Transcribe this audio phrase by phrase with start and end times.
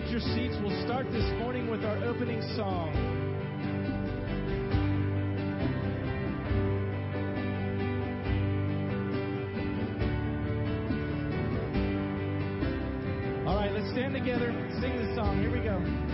[0.00, 0.54] get your seats.
[0.62, 2.92] We'll start this morning with our opening song.
[13.46, 15.40] All right, let's stand together, sing the song.
[15.40, 16.05] Here we go.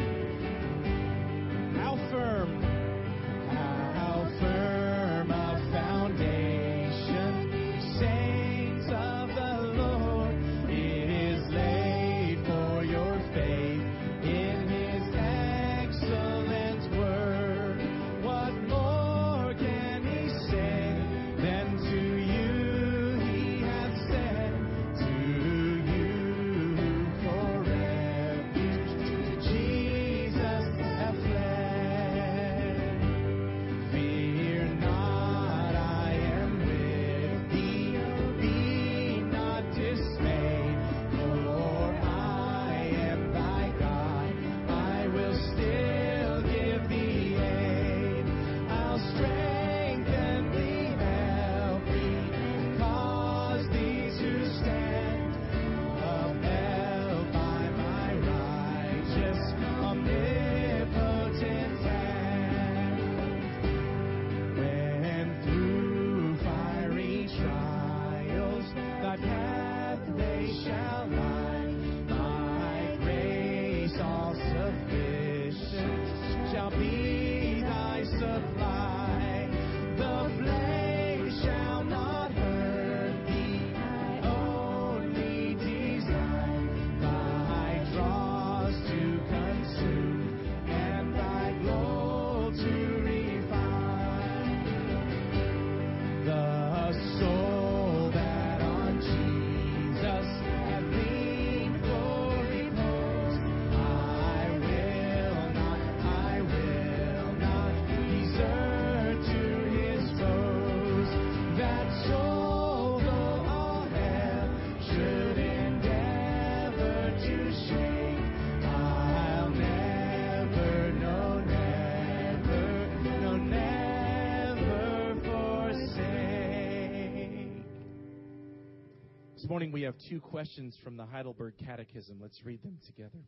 [129.53, 132.19] Morning we have two questions from the Heidelberg Catechism.
[132.23, 133.23] Let's read them together.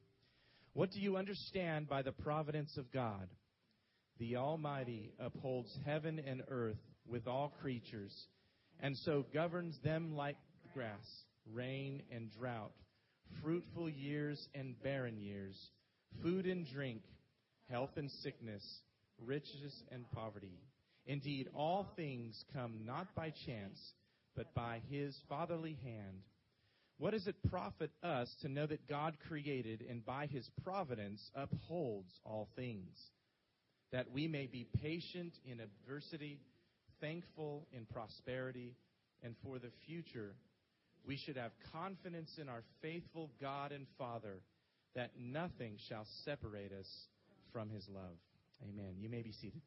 [0.72, 3.28] What do you understand by the providence of God?
[4.18, 8.10] The Almighty upholds heaven and earth with all creatures,
[8.80, 10.38] and so governs them like
[10.72, 11.04] grass,
[11.52, 12.72] rain and drought,
[13.42, 15.54] fruitful years and barren years,
[16.22, 17.02] food and drink,
[17.68, 18.64] health and sickness,
[19.22, 20.58] riches and poverty.
[21.04, 23.78] Indeed, all things come not by chance,
[24.36, 26.22] but by his fatherly hand.
[26.98, 32.12] What does it profit us to know that God created and by his providence upholds
[32.24, 32.96] all things?
[33.92, 36.40] That we may be patient in adversity,
[37.00, 38.74] thankful in prosperity,
[39.22, 40.34] and for the future,
[41.06, 44.40] we should have confidence in our faithful God and Father
[44.94, 46.88] that nothing shall separate us
[47.52, 48.16] from his love.
[48.62, 48.94] Amen.
[48.98, 49.60] You may be seated.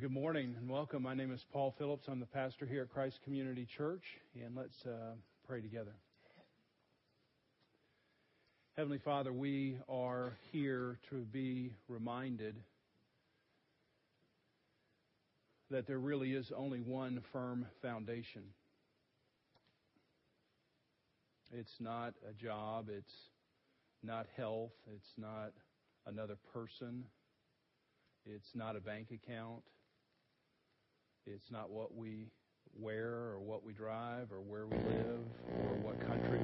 [0.00, 1.04] Good morning and welcome.
[1.04, 2.08] My name is Paul Phillips.
[2.08, 4.02] I'm the pastor here at Christ Community Church,
[4.34, 5.12] and let's uh,
[5.46, 5.92] pray together.
[8.76, 12.56] Heavenly Father, we are here to be reminded
[15.70, 18.42] that there really is only one firm foundation.
[21.52, 23.14] It's not a job, it's
[24.02, 25.52] not health, it's not
[26.04, 27.04] another person,
[28.26, 29.62] it's not a bank account,
[31.26, 32.26] it's not what we
[32.78, 35.20] wear or what we drive or where we live
[35.64, 36.43] or what country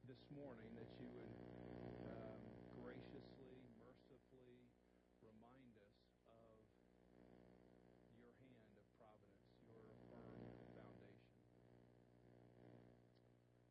[0.11, 1.31] this morning that you would
[2.11, 2.43] um,
[2.83, 4.59] graciously, mercifully
[5.23, 6.59] remind us of
[8.19, 10.35] your hand of providence, your firm
[10.75, 11.39] foundation.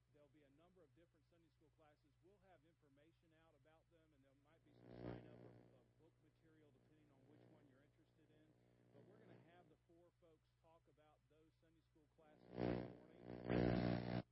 [0.03, 2.11] and there'll be a number of different Sunday school classes.
[2.25, 5.83] We'll have information out about them, and there might be some sign up of, of
[6.01, 8.51] book material depending on which one you're interested in.
[8.95, 13.37] But we're going to have the four folks talk about those Sunday school classes this
[13.53, 14.23] morning.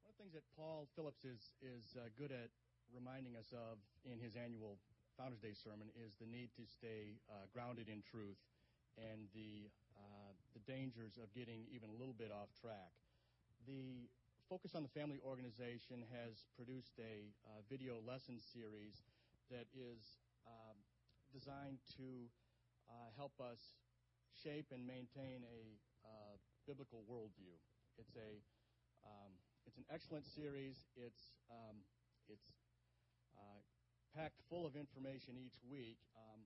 [0.00, 2.52] One of the things that Paul Phillips is is uh, good at
[2.92, 4.76] reminding us of in his annual
[5.16, 8.36] Founders Day sermon is the need to stay uh, grounded in truth
[9.00, 12.92] and the uh, the dangers of getting even a little bit off track.
[13.64, 14.12] The
[14.44, 19.08] Focus on the Family organization has produced a uh, video lesson series
[19.48, 20.76] that is um,
[21.32, 22.28] designed to
[22.92, 23.80] uh, help us
[24.36, 25.80] shape and maintain a
[26.68, 27.56] biblical worldview.
[27.96, 28.42] It's a
[29.06, 29.32] um,
[29.70, 30.82] it's an excellent series.
[30.98, 31.78] It's um,
[32.26, 32.50] it's
[33.38, 33.62] uh,
[34.18, 35.94] packed full of information each week.
[36.18, 36.42] Um,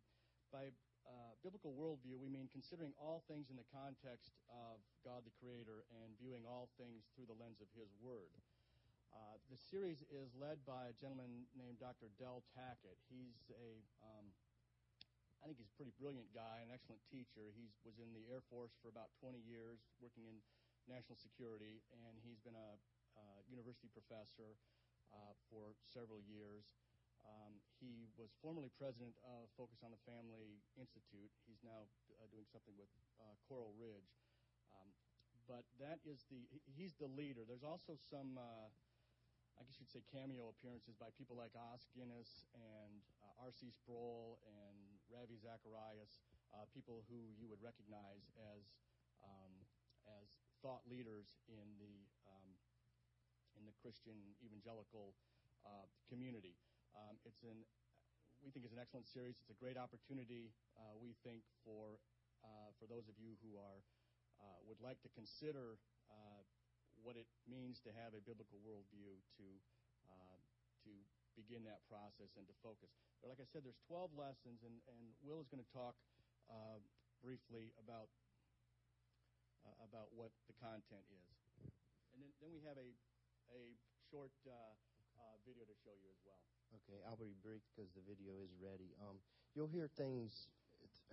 [0.53, 0.69] by
[1.09, 4.77] uh, biblical worldview, we mean considering all things in the context of
[5.09, 8.29] God the Creator and viewing all things through the lens of His Word.
[9.09, 12.13] Uh, the series is led by a gentleman named Dr.
[12.21, 13.01] Del Tackett.
[13.09, 14.37] He's a, um,
[15.41, 17.57] I think he's a pretty brilliant guy, an excellent teacher.
[17.57, 20.45] He was in the Air Force for about 20 years, working in
[20.85, 22.77] national security, and he's been a
[23.49, 24.59] university professor
[25.15, 26.75] uh, for several years.
[27.25, 31.33] Um, he was formerly president of Focus on the Family Institute.
[31.49, 31.89] He's now
[32.21, 34.13] uh, doing something with uh, Coral Ridge.
[34.77, 34.93] Um,
[35.49, 37.45] but that is the he's the leader.
[37.49, 38.69] There's also some, uh,
[39.57, 43.73] I guess you'd say, cameo appearances by people like Os Guinness and uh, R.C.
[43.73, 44.77] Sproul and
[45.09, 46.25] Ravi Zacharias,
[46.73, 48.65] people who you would recognize as
[49.25, 49.53] um,
[50.21, 52.09] as thought leaders in the
[53.59, 55.15] in the Christian evangelical
[55.65, 56.55] uh, community.
[56.95, 57.19] Um,
[58.45, 59.41] we think it's an excellent series.
[59.41, 61.97] It's a great opportunity, uh, we think, for
[62.45, 63.81] uh, for those of you who are
[64.69, 65.77] would like to consider
[67.01, 69.47] what it means to have a biblical worldview to
[70.85, 70.93] to
[71.33, 72.93] begin that process and to focus.
[73.25, 74.77] Like I said, there's 12 lessons, and,
[75.25, 75.97] Will is going to talk
[77.25, 78.13] briefly about
[79.81, 81.33] about what the content is.
[82.13, 82.93] And then, then we have a
[83.53, 83.77] a
[84.11, 84.53] short uh,
[85.19, 86.41] uh, video to show you as well.
[86.83, 88.95] Okay, I'll be brief because the video is ready.
[89.03, 89.21] Um,
[89.55, 90.49] you'll hear things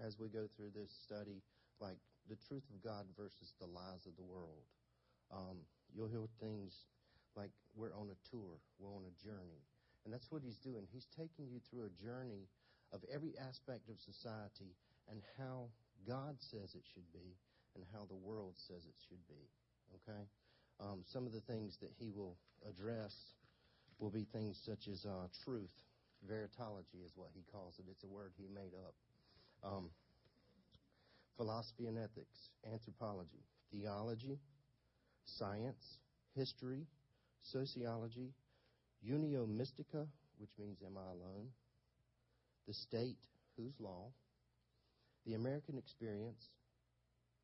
[0.01, 1.43] as we go through this study,
[1.79, 1.97] like
[2.29, 4.65] the truth of God versus the lies of the world.
[5.31, 6.87] Um, you'll hear things
[7.35, 9.63] like we're on a tour, we're on a journey.
[10.03, 10.87] And that's what he's doing.
[10.91, 12.49] He's taking you through a journey
[12.91, 14.75] of every aspect of society
[15.09, 15.69] and how
[16.07, 17.37] God says it should be
[17.75, 19.47] and how the world says it should be.
[20.01, 20.25] Okay?
[20.81, 23.13] Um, some of the things that he will address
[23.99, 25.71] will be things such as uh, truth.
[26.27, 27.85] Veritology is what he calls it.
[27.89, 28.93] It's a word he made up.
[29.63, 29.89] Um,
[31.37, 34.39] philosophy and ethics, anthropology, theology,
[35.25, 35.97] science,
[36.35, 36.85] history,
[37.43, 38.33] sociology,
[39.07, 40.07] unio mystica,
[40.39, 41.47] which means am I alone,
[42.67, 43.17] the state,
[43.57, 44.11] whose law,
[45.25, 46.49] the American experience,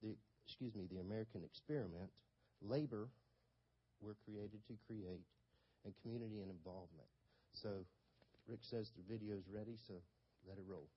[0.02, 0.16] the
[0.46, 2.10] excuse me, the American experiment,
[2.62, 3.10] labor,
[4.02, 5.26] we're created to create,
[5.86, 7.08] and community and involvement.
[7.54, 7.86] So
[8.48, 9.94] Rick says the video is ready, so
[10.48, 10.88] let it roll.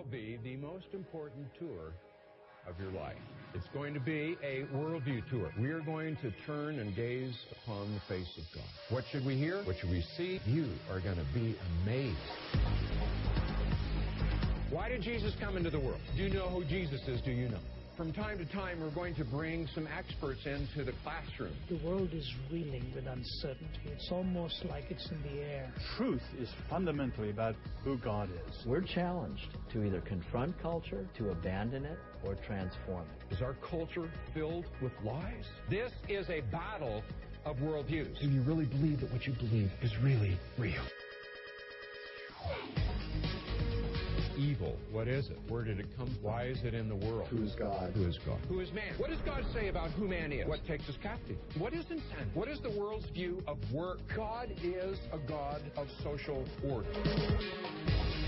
[0.00, 1.92] Well be the most important tour
[2.66, 3.16] of your life.
[3.54, 5.52] It's going to be a worldview tour.
[5.58, 8.68] We are going to turn and gaze upon the face of God.
[8.88, 9.62] What should we hear?
[9.64, 10.40] What should we see?
[10.46, 12.16] You are going to be amazed.
[14.70, 16.00] Why did Jesus come into the world?
[16.16, 17.20] Do you know who Jesus is?
[17.20, 17.58] Do you know?
[17.96, 21.54] From time to time, we're going to bring some experts into the classroom.
[21.68, 23.80] The world is reeling with uncertainty.
[23.86, 25.72] It's almost like it's in the air.
[25.96, 28.66] Truth is fundamentally about who God is.
[28.66, 33.34] We're challenged to either confront culture, to abandon it, or transform it.
[33.34, 35.44] Is our culture filled with lies?
[35.68, 37.02] This is a battle
[37.44, 38.18] of worldviews.
[38.20, 40.82] Do you really believe that what you believe is really real?
[44.40, 45.38] Evil, what is it?
[45.48, 46.22] Where did it come from?
[46.22, 47.28] Why is it in the world?
[47.28, 47.92] Who is God?
[47.94, 48.38] Who is God?
[48.48, 48.94] Who is man?
[48.96, 50.48] What does God say about who man is?
[50.48, 51.36] What takes us captive?
[51.58, 52.32] What is intent?
[52.32, 53.98] What is the world's view of work?
[54.16, 56.88] God is a God of social order.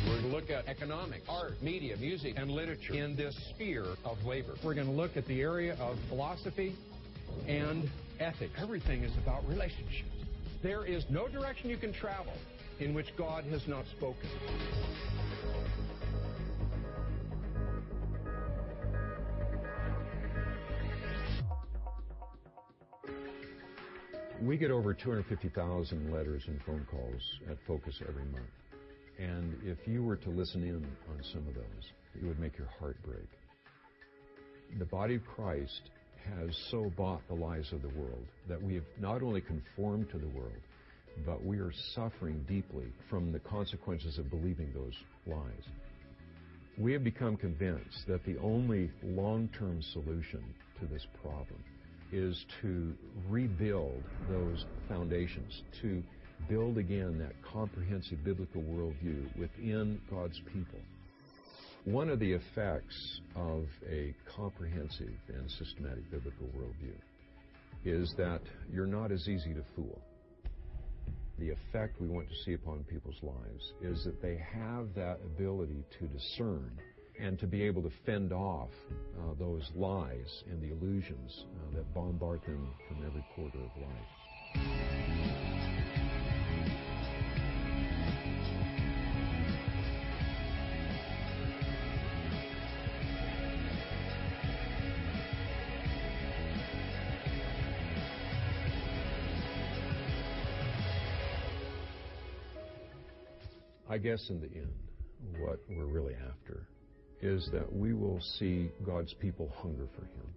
[0.07, 4.23] We're going to look at economics, art, media, music, and literature in this sphere of
[4.27, 4.55] labor.
[4.63, 6.77] We're going to look at the area of philosophy
[7.49, 7.89] and
[8.21, 8.53] ethics.
[8.59, 10.11] Everything is about relationships.
[10.63, 12.35] There is no direction you can travel
[12.81, 14.29] in which God has not spoken.
[24.43, 28.51] We get over 250,000 letters and phone calls at Focus every month.
[29.17, 32.67] And if you were to listen in on some of those, it would make your
[32.81, 33.29] heart break.
[34.81, 35.83] The body of Christ
[36.29, 40.19] has so bought the lies of the world that we have not only conformed to
[40.19, 40.61] the world,
[41.25, 44.95] but we are suffering deeply from the consequences of believing those
[45.25, 45.69] lies.
[46.79, 50.43] We have become convinced that the only long term solution
[50.81, 51.63] to this problem
[52.13, 52.95] is to
[53.29, 56.03] rebuild those foundations, to
[56.49, 60.79] build again that comprehensive biblical worldview within God's people.
[61.85, 66.95] One of the effects of a comprehensive and systematic biblical worldview
[67.85, 68.41] is that
[68.73, 70.01] you're not as easy to fool.
[71.39, 75.83] The effect we want to see upon people's lives is that they have that ability
[75.99, 76.71] to discern
[77.23, 78.71] and to be able to fend off
[79.17, 83.93] uh, those lies and the illusions uh, that bombard them from every quarter of life.
[103.89, 104.73] I guess in the end,
[105.39, 106.67] what we're really after
[107.23, 110.35] is that we will see God's people hunger for Him,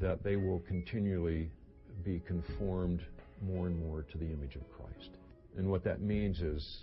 [0.00, 1.50] that they will continually
[2.04, 3.00] be conformed
[3.42, 5.10] more and more to the image of Christ.
[5.56, 6.78] And what that means is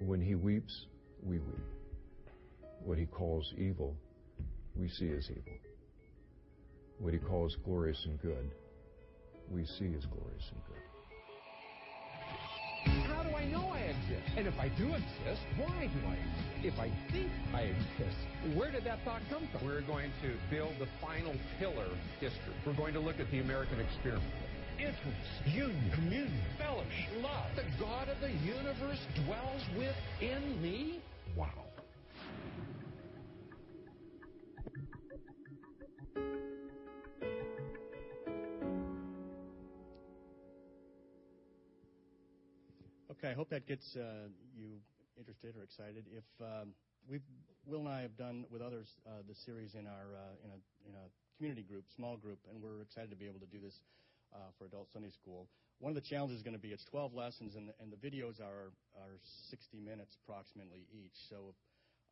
[0.00, 0.86] when He weeps,
[1.22, 1.58] we weep.
[2.84, 3.96] What He calls evil,
[4.76, 5.58] we see as evil.
[6.98, 8.50] What He calls glorious and good,
[9.50, 10.91] we see as glorious and good.
[12.84, 14.22] How do I know I exist?
[14.36, 16.52] And if I do exist, why do I exist?
[16.62, 18.18] If I think I exist,
[18.54, 19.66] where did that thought come from?
[19.66, 21.88] We're going to build the final pillar
[22.20, 22.54] history.
[22.66, 24.24] We're going to look at the American experiment.
[24.78, 27.46] Intimacy, union, communion, fellowship, love.
[27.56, 31.00] The God of the universe dwells within me?
[31.36, 31.61] Wow.
[43.22, 44.82] Okay, I hope that gets uh, you
[45.14, 46.10] interested or excited.
[46.10, 46.74] If um,
[47.06, 47.22] we've
[47.70, 50.58] Will and I have done with others uh, the series in our uh, in a
[50.90, 51.06] in a
[51.38, 53.78] community group, small group, and we're excited to be able to do this
[54.34, 55.46] uh, for adult Sunday school.
[55.78, 58.00] One of the challenges is going to be it's 12 lessons, and the, and the
[58.02, 59.22] videos are are
[59.54, 61.14] 60 minutes approximately each.
[61.30, 61.54] So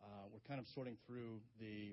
[0.07, 1.91] uh, we're kind of sorting through the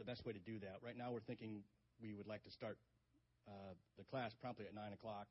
[0.00, 0.80] the best way to do that.
[0.80, 1.60] Right now, we're thinking
[2.00, 2.80] we would like to start
[3.44, 5.28] uh, the class promptly at 9 o'clock,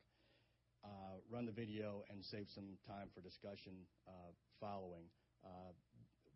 [1.29, 3.73] run the video, and save some time for discussion
[4.07, 5.03] uh, following.
[5.43, 5.75] Uh,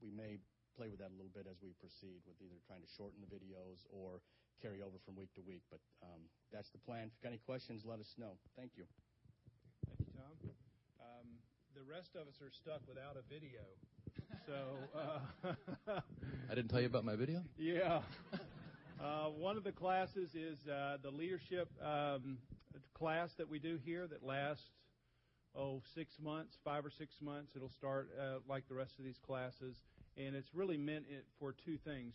[0.01, 0.37] we may
[0.75, 3.31] play with that a little bit as we proceed with either trying to shorten the
[3.31, 4.19] videos or
[4.61, 5.63] carry over from week to week.
[5.71, 7.07] But um, that's the plan.
[7.07, 8.37] If you've got any questions, let us know.
[8.55, 8.85] Thank you.
[9.87, 10.33] Thank you, Tom.
[10.99, 11.27] Um,
[11.75, 13.63] the rest of us are stuck without a video.
[14.47, 14.57] So
[14.95, 16.01] uh,
[16.49, 17.43] I didn't tell you about my video.
[17.57, 18.01] Yeah.
[19.01, 22.37] Uh, one of the classes is uh, the leadership um,
[23.01, 24.63] class that we do here that lasts
[25.55, 27.53] oh six months, five or six months.
[27.55, 29.75] It'll start uh, like the rest of these classes,
[30.17, 31.05] and it's really meant
[31.39, 32.13] for two things.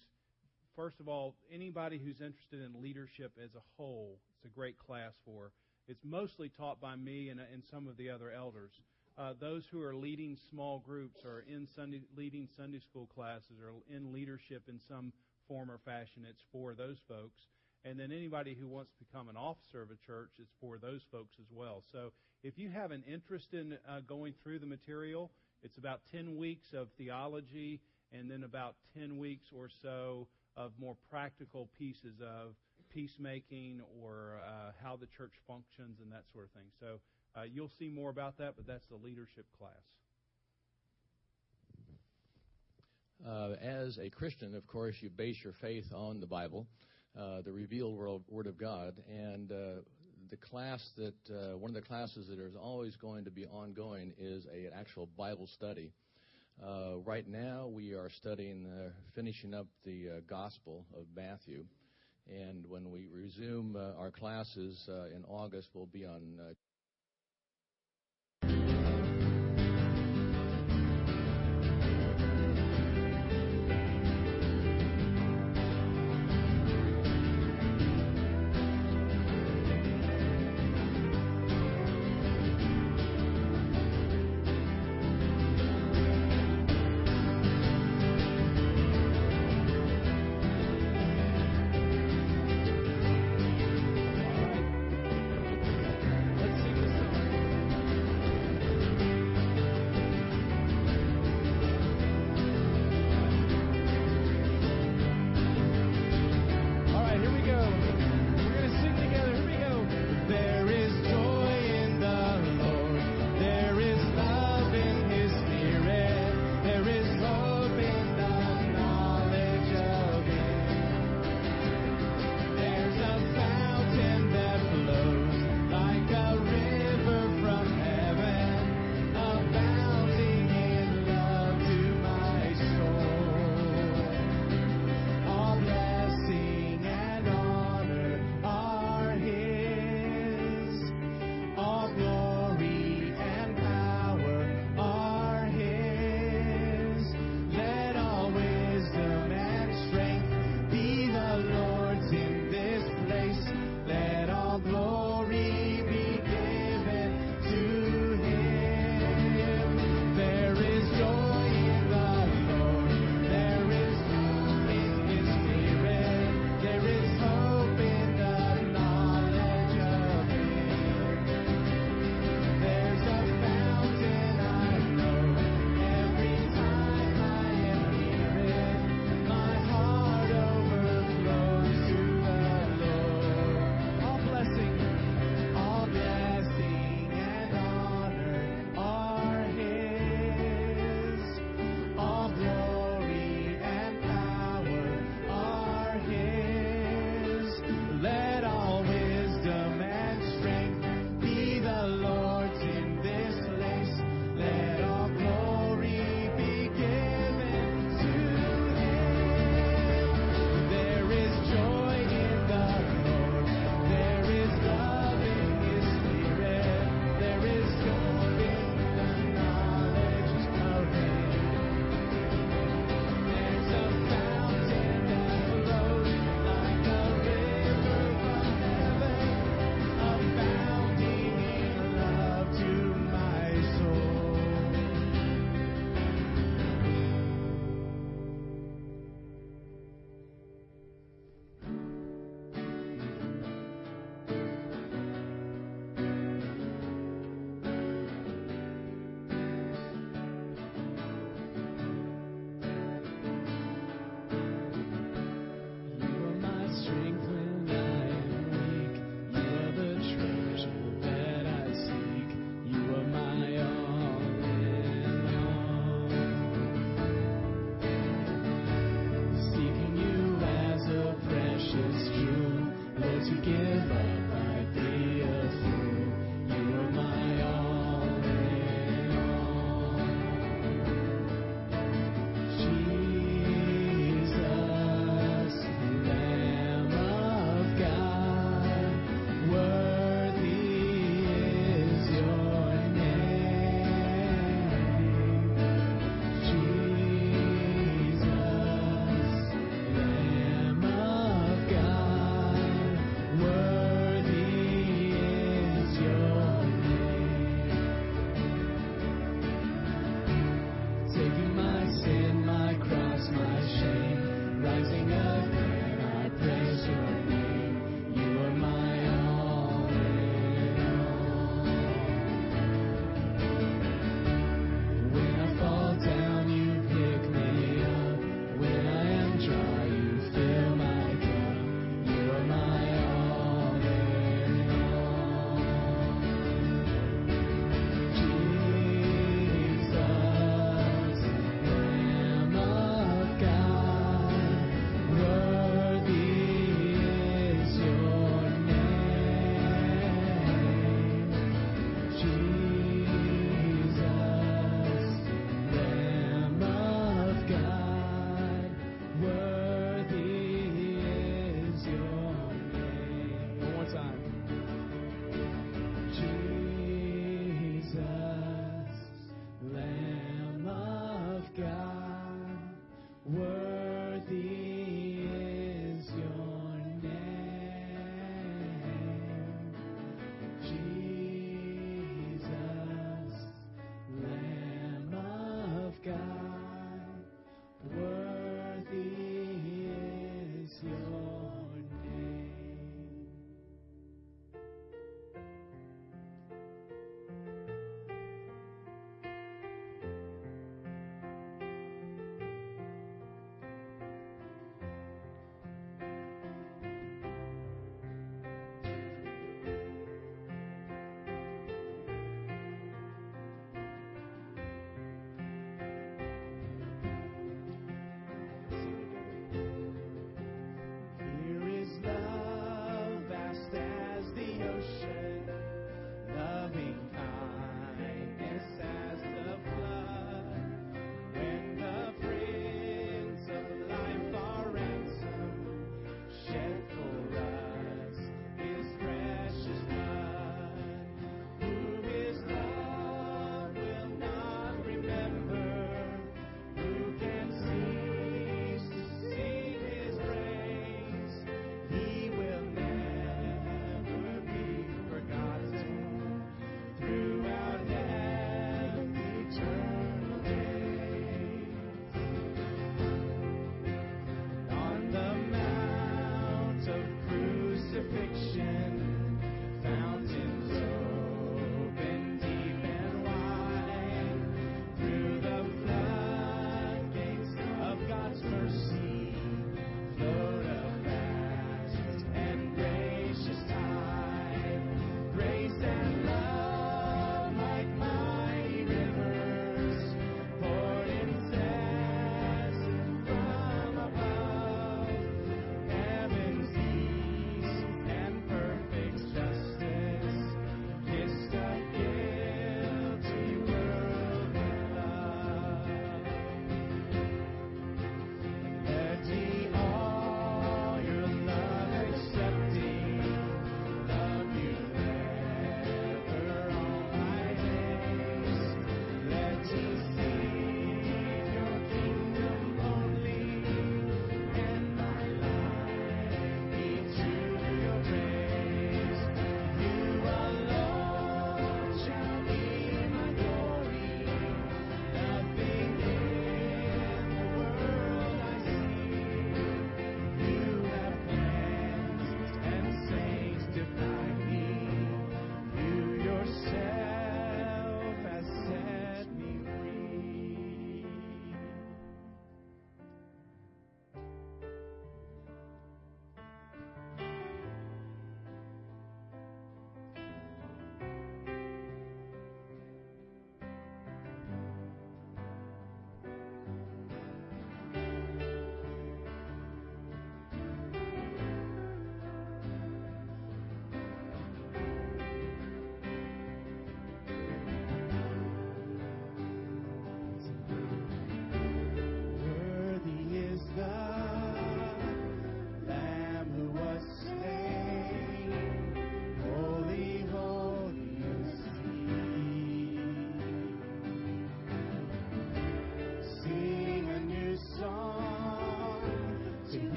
[0.76, 5.12] First of all, anybody who's interested in leadership as a whole, it's a great class
[5.24, 5.50] for.
[5.88, 8.70] It's mostly taught by me and, and some of the other elders.
[9.18, 13.72] Uh, those who are leading small groups or in Sunday, leading Sunday school classes or
[13.92, 15.12] in leadership in some
[15.48, 17.40] form or fashion, it's for those folks.
[17.86, 21.02] And then anybody who wants to become an officer of a church, is for those
[21.12, 21.84] folks as well.
[21.92, 22.10] So
[22.42, 25.30] if you have an interest in uh, going through the material,
[25.62, 27.80] it's about 10 weeks of theology
[28.12, 32.56] and then about 10 weeks or so of more practical pieces of
[32.92, 36.70] peacemaking or uh, how the church functions and that sort of thing.
[36.80, 36.98] So
[37.36, 39.70] uh, you'll see more about that, but that's the leadership class.
[43.24, 46.66] Uh, as a Christian, of course, you base your faith on the Bible,
[47.18, 47.96] uh, the revealed
[48.28, 49.80] Word of God, and uh,
[50.30, 54.12] the class that uh, one of the classes that is always going to be ongoing
[54.18, 55.92] is a, an actual Bible study.
[56.62, 61.64] Uh, right now, we are studying, uh, finishing up the Gospel of Matthew.
[62.28, 66.40] And when we resume our classes in August, we'll be on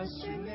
[0.00, 0.49] Jesus,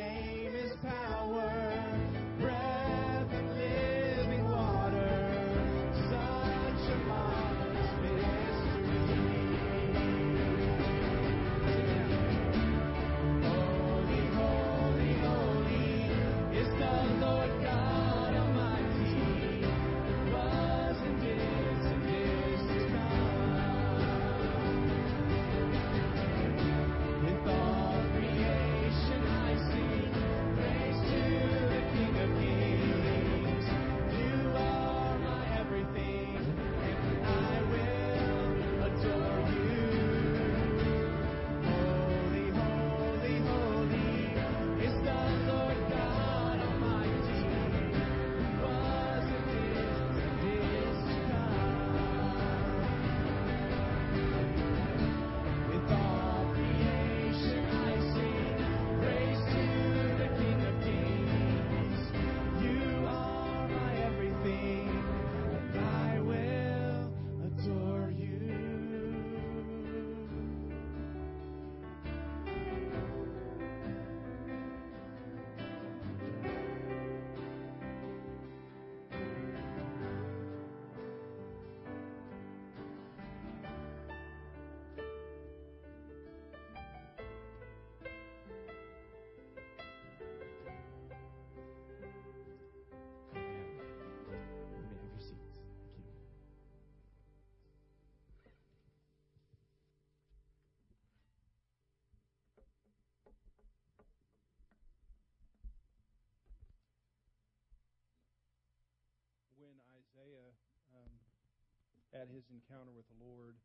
[112.15, 113.59] had his encounter with the Lord,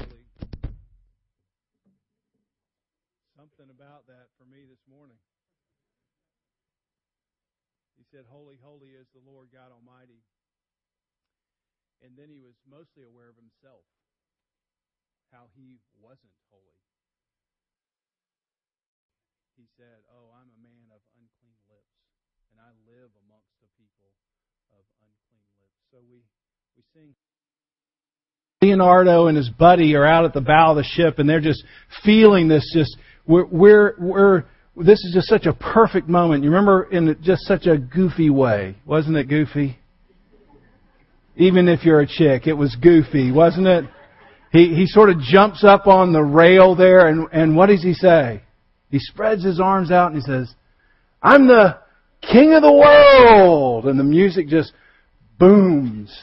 [0.00, 0.24] really
[3.36, 5.20] something about that for me this morning.
[8.00, 10.24] He said, Holy, holy is the Lord God Almighty.
[12.00, 13.84] And then he was mostly aware of himself,
[15.28, 16.80] how he wasn't holy.
[19.60, 22.00] He said, Oh, I'm a man of unclean lips,
[22.48, 24.16] and I live amongst the people
[24.72, 25.80] of unclean lips.
[25.92, 26.24] So we,
[26.76, 27.14] we sing.
[28.60, 31.64] Leonardo and his buddy are out at the bow of the ship, and they're just
[32.04, 32.70] feeling this.
[32.74, 34.44] Just we're we're, we're
[34.76, 36.44] this is just such a perfect moment.
[36.44, 39.78] You remember in just such a goofy way, wasn't it goofy?
[41.36, 43.84] Even if you're a chick, it was goofy, wasn't it?
[44.52, 47.94] He he sort of jumps up on the rail there, and and what does he
[47.94, 48.42] say?
[48.90, 50.54] He spreads his arms out and he says,
[51.22, 51.78] "I'm the
[52.20, 54.74] king of the world," and the music just
[55.38, 56.14] booms.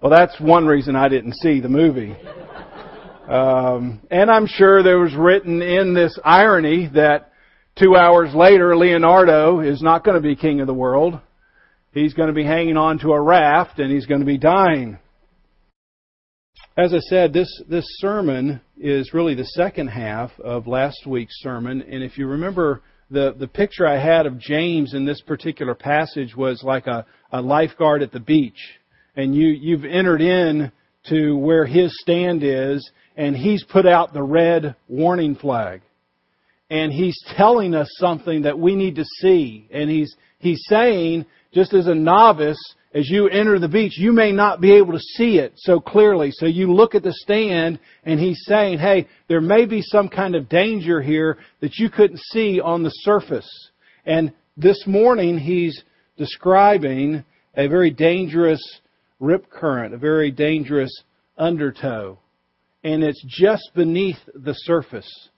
[0.00, 2.14] Well, that's one reason I didn't see the movie.
[3.28, 7.32] Um, and I'm sure there was written in this irony that
[7.76, 11.18] two hours later, Leonardo is not going to be king of the world.
[11.92, 14.98] He's going to be hanging on to a raft and he's going to be dying.
[16.76, 21.82] As I said, this, this sermon is really the second half of last week's sermon.
[21.82, 26.36] And if you remember, the, the picture I had of James in this particular passage
[26.36, 28.77] was like a, a lifeguard at the beach.
[29.18, 30.70] And you, you've entered in
[31.08, 35.80] to where his stand is, and he's put out the red warning flag.
[36.70, 39.66] And he's telling us something that we need to see.
[39.72, 42.62] And he's, he's saying, just as a novice,
[42.94, 46.30] as you enter the beach, you may not be able to see it so clearly.
[46.30, 50.36] So you look at the stand and he's saying, hey, there may be some kind
[50.36, 53.48] of danger here that you couldn't see on the surface.
[54.06, 55.82] And this morning he's
[56.16, 57.24] describing
[57.56, 58.62] a very dangerous
[59.20, 60.92] rip current, a very dangerous
[61.36, 62.18] undertow.
[62.84, 65.28] And it's just beneath the surface.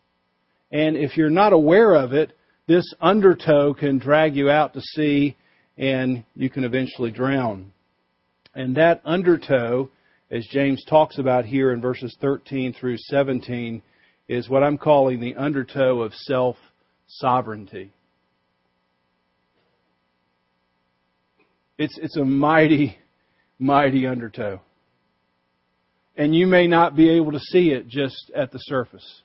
[0.71, 2.33] And if you're not aware of it,
[2.67, 5.37] this undertow can drag you out to sea
[5.77, 7.73] and you can eventually drown.
[8.55, 9.89] And that undertow,
[10.31, 13.83] as James talks about here in verses 13 through 17,
[14.29, 16.57] is what I'm calling the undertow of self
[17.09, 17.93] sovereignty.
[21.79, 22.99] It's, it's a mighty,
[23.61, 24.61] mighty undertow.
[26.17, 29.23] And you may not be able to see it just at the surface.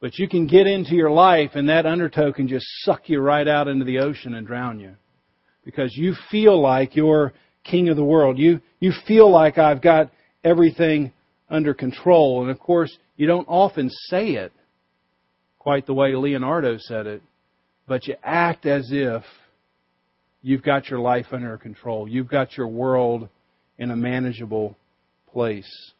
[0.00, 3.48] But you can get into your life and that undertow can just suck you right
[3.48, 4.94] out into the ocean and drown you.
[5.64, 7.32] Because you feel like you're
[7.64, 8.38] king of the world.
[8.38, 10.10] You, you feel like I've got
[10.44, 11.12] everything
[11.50, 12.42] under control.
[12.42, 14.52] And of course, you don't often say it.
[15.58, 17.22] quite the way Leonardo said it,
[17.86, 19.22] but you act as if
[20.42, 22.08] you've got your life under control.
[22.08, 23.28] You've got your world
[23.78, 24.76] in a manageable
[25.32, 25.92] place.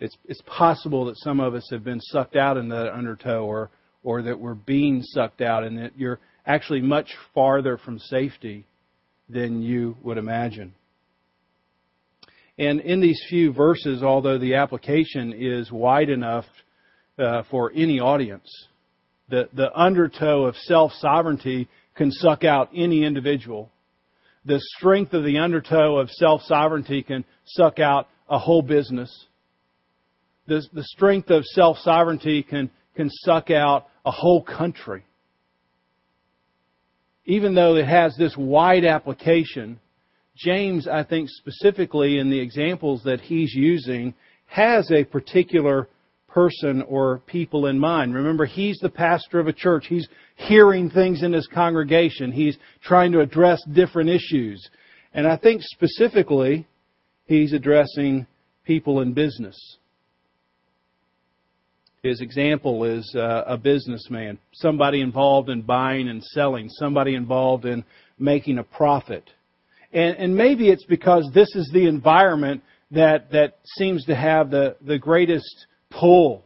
[0.00, 3.70] It's, it's possible that some of us have been sucked out in that undertow or,
[4.02, 8.66] or that we're being sucked out and that you're actually much farther from safety
[9.28, 10.74] than you would imagine.
[12.58, 16.44] And in these few verses, although the application is wide enough
[17.18, 18.48] uh, for any audience,
[19.28, 23.70] the, the undertow of self sovereignty can suck out any individual.
[24.44, 29.26] The strength of the undertow of self sovereignty can suck out a whole business.
[30.46, 35.04] The, the strength of self sovereignty can, can suck out a whole country.
[37.24, 39.78] Even though it has this wide application,
[40.36, 44.14] James, I think specifically in the examples that he's using,
[44.46, 45.88] has a particular
[46.32, 48.14] person or people in mind.
[48.14, 49.86] Remember, he's the pastor of a church.
[49.88, 52.32] He's hearing things in his congregation.
[52.32, 54.66] He's trying to address different issues.
[55.14, 56.66] And I think specifically,
[57.26, 58.26] he's addressing
[58.64, 59.56] people in business.
[62.02, 67.84] His example is uh, a businessman, somebody involved in buying and selling, somebody involved in
[68.18, 69.28] making a profit.
[69.92, 74.76] And, and maybe it's because this is the environment that, that seems to have the,
[74.84, 75.66] the greatest
[75.98, 76.44] pull.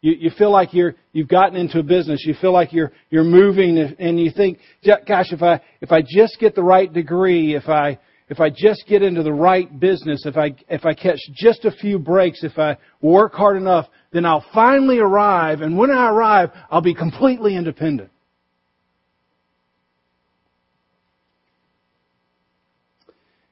[0.00, 2.24] You, you feel like you're, you've gotten into a business.
[2.24, 6.38] You feel like you're, you're moving and you think, gosh, if I, if I just
[6.38, 10.36] get the right degree, if I, if I just get into the right business, if
[10.36, 14.44] I, if I catch just a few breaks, if I work hard enough, then I'll
[14.54, 18.10] finally arrive, and when I arrive, I'll be completely independent.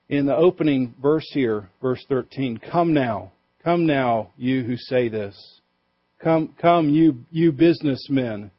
[0.08, 3.32] In the opening verse here, verse 13, come now,
[3.66, 5.36] come now, you who say this.
[6.22, 8.52] Come, come, you, you businessmen.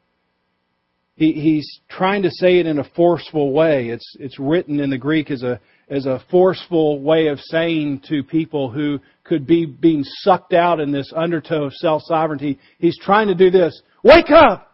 [1.16, 3.88] He, he's trying to say it in a forceful way.
[3.88, 8.22] It's, it's written in the Greek as a, as a forceful way of saying to
[8.22, 12.58] people who could be being sucked out in this undertow of self-sovereignty.
[12.78, 13.80] He's trying to do this.
[14.04, 14.70] Wake up!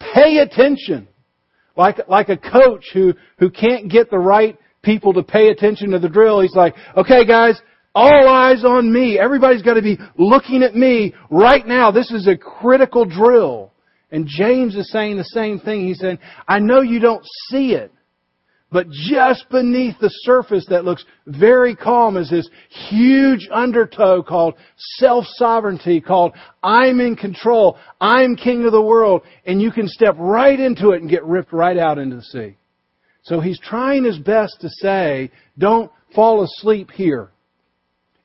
[0.00, 1.06] Pay attention!
[1.76, 6.00] Like, like a coach who, who can't get the right people to pay attention to
[6.00, 6.40] the drill.
[6.40, 7.60] He's like, okay guys,
[7.94, 9.18] all eyes on me.
[9.18, 11.90] Everybody's got to be looking at me right now.
[11.90, 13.72] This is a critical drill.
[14.12, 15.86] And James is saying the same thing.
[15.86, 16.18] He's saying,
[16.48, 17.92] I know you don't see it,
[18.72, 22.48] but just beneath the surface that looks very calm is this
[22.88, 26.32] huge undertow called self-sovereignty, called
[26.62, 31.00] I'm in control, I'm king of the world, and you can step right into it
[31.00, 32.56] and get ripped right out into the sea.
[33.22, 37.30] So he's trying his best to say, don't fall asleep here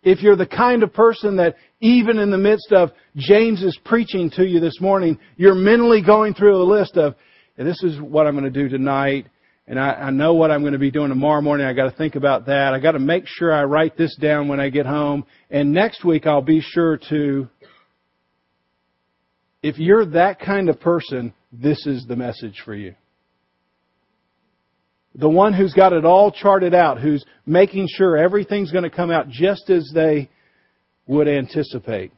[0.05, 4.45] if you're the kind of person that even in the midst of James's preaching to
[4.45, 7.15] you this morning, you're mentally going through a list of,
[7.57, 9.27] this is what I'm going to do tonight,
[9.67, 11.65] and I, I know what I'm going to be doing tomorrow morning.
[11.65, 12.75] I got to think about that.
[12.75, 16.05] I got to make sure I write this down when I get home, and next
[16.05, 17.49] week I'll be sure to.
[19.63, 22.93] If you're that kind of person, this is the message for you.
[25.17, 29.11] The one who's got it all charted out, who's making sure everything's going to come
[29.11, 30.29] out just as they
[31.07, 32.11] would anticipate.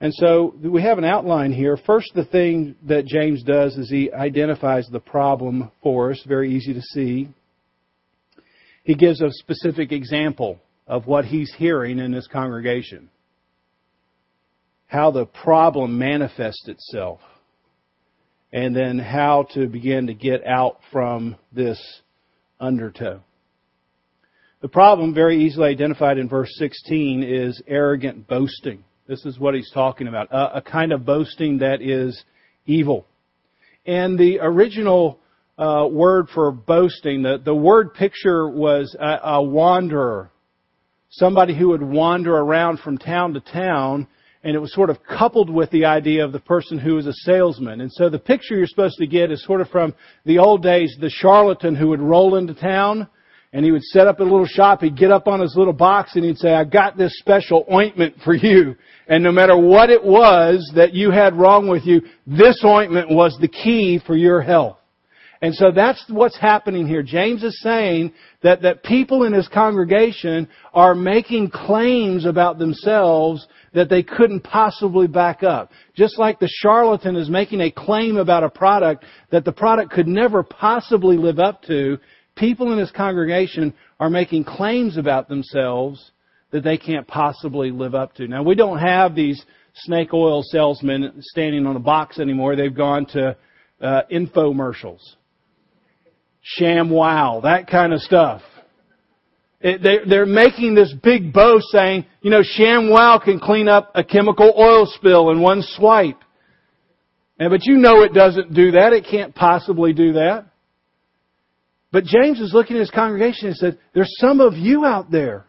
[0.00, 1.76] And so we have an outline here.
[1.86, 6.74] First, the thing that James does is he identifies the problem for us, very easy
[6.74, 7.28] to see.
[8.84, 13.08] He gives a specific example of what he's hearing in his congregation,
[14.86, 17.20] how the problem manifests itself
[18.56, 21.78] and then how to begin to get out from this
[22.58, 23.20] undertow.
[24.62, 28.82] The problem, very easily identified in verse 16, is arrogant boasting.
[29.06, 30.32] This is what he's talking about.
[30.32, 32.24] A, a kind of boasting that is
[32.64, 33.04] evil.
[33.84, 35.20] And the original
[35.58, 40.30] uh, word for boasting, the, the word picture was a, a wanderer.
[41.10, 44.08] Somebody who would wander around from town to town
[44.46, 47.12] and it was sort of coupled with the idea of the person who was a
[47.12, 47.80] salesman.
[47.80, 49.92] And so the picture you're supposed to get is sort of from
[50.24, 53.08] the old days, the charlatan who would roll into town
[53.52, 54.82] and he would set up a little shop.
[54.82, 58.14] He'd get up on his little box and he'd say, I got this special ointment
[58.24, 58.76] for you.
[59.08, 63.36] And no matter what it was that you had wrong with you, this ointment was
[63.40, 64.78] the key for your health.
[65.42, 67.02] And so that's what's happening here.
[67.02, 68.12] James is saying
[68.42, 75.06] that, that people in his congregation are making claims about themselves that they couldn't possibly
[75.06, 75.70] back up.
[75.94, 80.08] Just like the charlatan is making a claim about a product that the product could
[80.08, 81.98] never possibly live up to,
[82.36, 86.12] people in his congregation are making claims about themselves
[86.50, 88.26] that they can't possibly live up to.
[88.26, 92.56] Now we don't have these snake oil salesmen standing on a box anymore.
[92.56, 93.36] They've gone to
[93.80, 95.00] uh, infomercials,
[96.58, 98.42] ShamWow, that kind of stuff.
[99.60, 104.04] It, they, they're making this big boast saying, you know, ShamWow can clean up a
[104.04, 106.20] chemical oil spill in one swipe.
[107.38, 108.92] And, but you know it doesn't do that.
[108.92, 110.46] It can't possibly do that.
[111.90, 115.46] But James is looking at his congregation and said, there's some of you out there.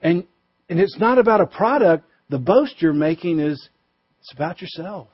[0.00, 0.26] And,
[0.68, 2.04] and it's not about a product.
[2.28, 3.68] The boast you're making is,
[4.20, 5.08] it's about yourself.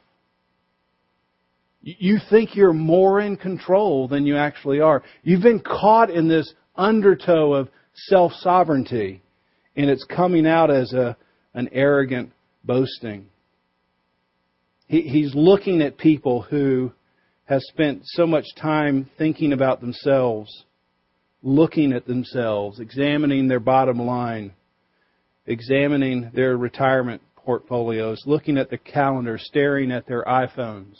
[1.80, 5.02] You think you're more in control than you actually are.
[5.22, 9.22] You've been caught in this undertow of self sovereignty,
[9.76, 11.16] and it's coming out as a,
[11.54, 12.32] an arrogant
[12.64, 13.28] boasting.
[14.86, 16.92] He, he's looking at people who
[17.44, 20.64] have spent so much time thinking about themselves,
[21.42, 24.52] looking at themselves, examining their bottom line,
[25.46, 30.96] examining their retirement portfolios, looking at the calendar, staring at their iPhones,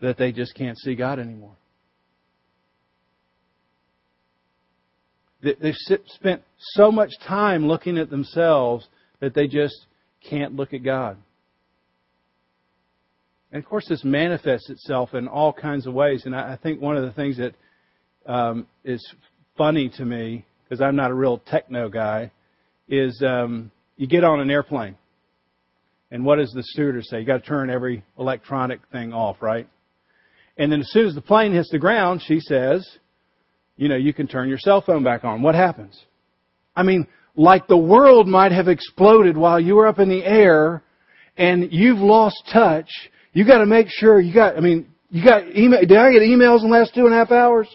[0.00, 1.56] that they just can't see God anymore.
[5.40, 5.74] They've
[6.06, 8.86] spent so much time looking at themselves
[9.20, 9.86] that they just
[10.28, 11.16] can't look at God.
[13.52, 16.26] And of course, this manifests itself in all kinds of ways.
[16.26, 17.54] And I think one of the things that
[18.26, 19.14] um, is
[19.56, 22.30] funny to me, because I'm not a real techno guy,
[22.88, 24.96] is um, you get on an airplane.
[26.10, 27.20] And what does the stewardess say?
[27.20, 29.68] You got to turn every electronic thing off, right?
[30.58, 32.86] And then as soon as the plane hits the ground, she says,
[33.76, 35.40] you know, you can turn your cell phone back on.
[35.40, 35.98] What happens?
[36.74, 37.06] I mean,
[37.36, 40.82] like the world might have exploded while you were up in the air
[41.36, 42.90] and you've lost touch.
[43.32, 46.62] You gotta make sure you got, I mean, you got email, did I get emails
[46.62, 47.68] in the last two and a half hours?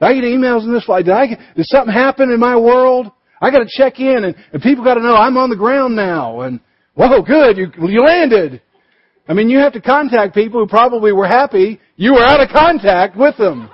[0.00, 1.06] Did I get emails in this flight?
[1.06, 3.10] Did I get, did something happen in my world?
[3.40, 6.60] I gotta check in and, and people gotta know I'm on the ground now and,
[6.94, 8.62] whoa, good, you, you landed.
[9.28, 12.48] I mean, you have to contact people who probably were happy you were out of
[12.48, 13.68] contact with them.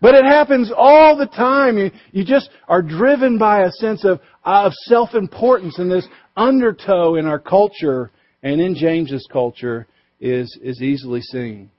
[0.00, 1.78] But it happens all the time.
[1.78, 7.26] You, you just are driven by a sense of, of self-importance and this undertow in
[7.26, 8.10] our culture
[8.42, 9.86] and in James's culture
[10.20, 11.70] is, is easily seen.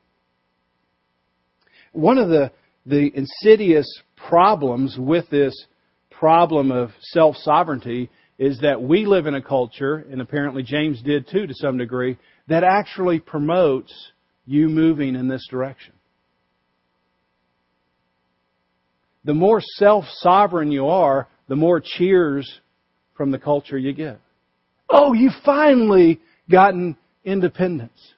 [1.91, 2.51] One of the,
[2.86, 5.66] the insidious problems with this
[6.11, 11.47] problem of self-sovereignty is that we live in a culture, and apparently James did too
[11.47, 12.17] to some degree,
[12.47, 13.93] that actually promotes
[14.45, 15.93] you moving in this direction.
[19.25, 22.59] the more self-sovereign you are, the more cheers
[23.17, 24.19] from the culture you get.
[24.88, 28.13] Oh, you finally gotten independence.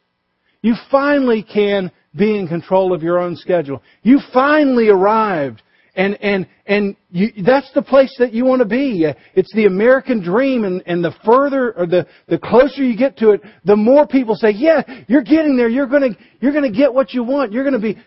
[0.61, 3.81] You finally can be in control of your own schedule.
[4.03, 5.61] You finally arrived.
[5.97, 9.11] And, and, and you, that's the place that you want to be.
[9.33, 13.31] It's the American dream and, and the further or the, the closer you get to
[13.31, 15.67] it, the more people say, yeah, you're getting there.
[15.67, 17.51] You're gonna, you're gonna get what you want.
[17.51, 17.97] You're gonna be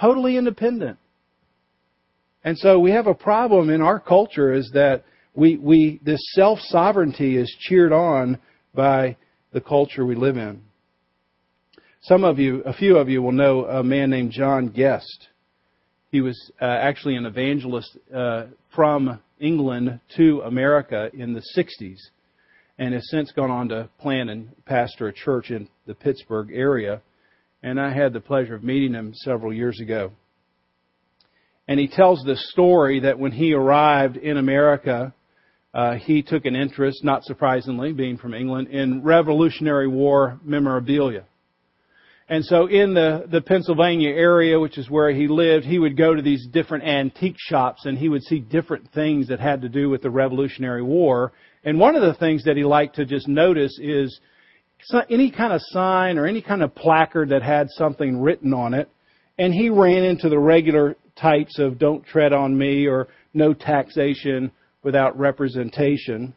[0.00, 0.98] totally independent.
[2.42, 7.36] And so we have a problem in our culture is that we, we, this self-sovereignty
[7.36, 8.38] is cheered on
[8.74, 9.16] by
[9.52, 10.60] the culture we live in.
[12.00, 15.28] Some of you, a few of you will know a man named John Guest.
[16.10, 21.98] He was uh, actually an evangelist uh, from England to America in the 60s
[22.78, 27.02] and has since gone on to plant and pastor a church in the Pittsburgh area.
[27.62, 30.12] And I had the pleasure of meeting him several years ago.
[31.66, 35.12] And he tells this story that when he arrived in America,
[35.74, 41.24] uh, he took an interest, not surprisingly, being from England, in Revolutionary War memorabilia.
[42.30, 46.14] And so in the, the Pennsylvania area, which is where he lived, he would go
[46.14, 49.88] to these different antique shops and he would see different things that had to do
[49.88, 51.32] with the Revolutionary War.
[51.64, 54.20] And one of the things that he liked to just notice is
[55.08, 58.90] any kind of sign or any kind of placard that had something written on it.
[59.38, 64.52] And he ran into the regular types of don't tread on me or no taxation
[64.82, 66.34] without representation.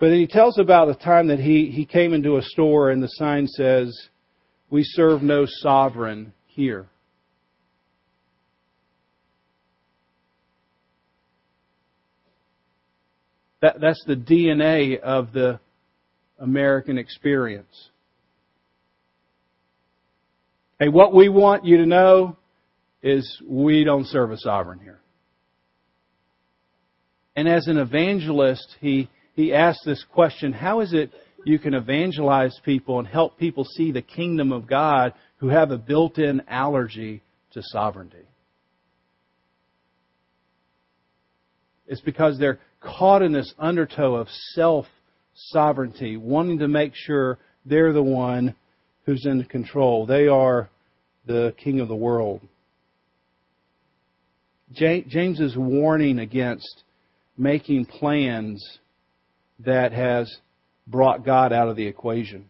[0.00, 3.08] But he tells about a time that he, he came into a store and the
[3.08, 4.08] sign says,
[4.70, 6.86] We serve no sovereign here.
[13.62, 15.60] That, that's the DNA of the
[16.38, 17.90] American experience.
[20.78, 22.36] Hey, what we want you to know
[23.02, 25.00] is we don't serve a sovereign here.
[27.34, 31.10] And as an evangelist, he, he asked this question How is it
[31.46, 35.78] you can evangelize people and help people see the kingdom of God who have a
[35.78, 37.22] built in allergy
[37.52, 38.24] to sovereignty?
[41.86, 44.86] It's because they're caught in this undertow of self
[45.34, 48.56] sovereignty, wanting to make sure they're the one
[49.04, 50.04] who's in control.
[50.04, 50.68] They are
[51.26, 52.40] the king of the world.
[54.72, 56.82] James is warning against
[57.38, 58.78] making plans
[59.60, 60.38] that has
[60.86, 62.46] brought God out of the equation.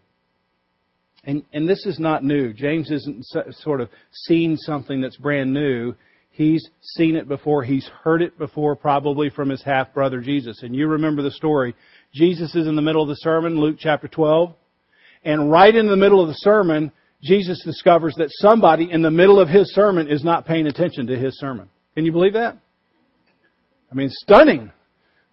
[1.24, 2.52] And, and this is not new.
[2.52, 3.24] James isn't
[3.56, 5.94] sort of seen something that's brand new.
[6.30, 7.64] He's seen it before.
[7.64, 10.62] He's heard it before, probably from his half brother Jesus.
[10.62, 11.74] And you remember the story.
[12.14, 14.54] Jesus is in the middle of the sermon, Luke chapter 12.
[15.24, 19.40] And right in the middle of the sermon, Jesus discovers that somebody in the middle
[19.40, 21.68] of his sermon is not paying attention to his sermon.
[21.94, 22.56] Can you believe that?
[23.90, 24.70] I mean, stunning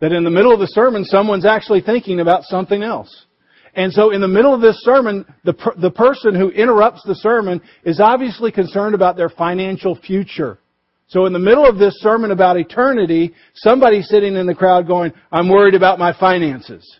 [0.04, 3.26] that in the middle of the sermon, someone's actually thinking about something else.
[3.74, 7.62] And so in the middle of this sermon, the, the person who interrupts the sermon
[7.86, 10.60] is obviously concerned about their financial future.
[11.08, 15.14] So in the middle of this sermon about eternity, somebody's sitting in the crowd going,
[15.32, 17.00] I'm worried about my finances.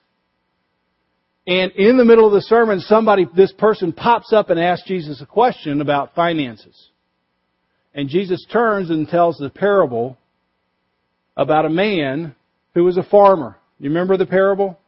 [1.46, 5.22] And in the middle of the sermon, somebody, this person pops up and asks Jesus
[5.22, 6.90] a question about finances.
[7.94, 10.18] And Jesus turns and tells the parable
[11.36, 12.34] about a man
[12.74, 13.58] who was a farmer.
[13.80, 14.80] You remember the parable?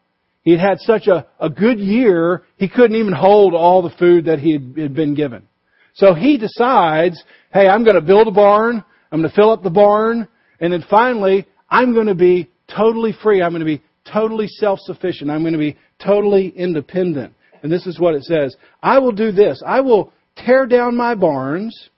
[0.43, 4.39] He'd had such a, a good year, he couldn't even hold all the food that
[4.39, 5.47] he had been given.
[5.95, 7.21] So he decides,
[7.51, 10.27] hey, I'm going to build a barn, I'm going to fill up the barn,
[10.59, 13.41] and then finally, I'm going to be totally free.
[13.41, 13.81] I'm going to be
[14.11, 15.29] totally self-sufficient.
[15.29, 17.33] I'm going to be totally independent.
[17.63, 18.55] And this is what it says.
[18.81, 19.61] I will do this.
[19.65, 21.89] I will tear down my barns.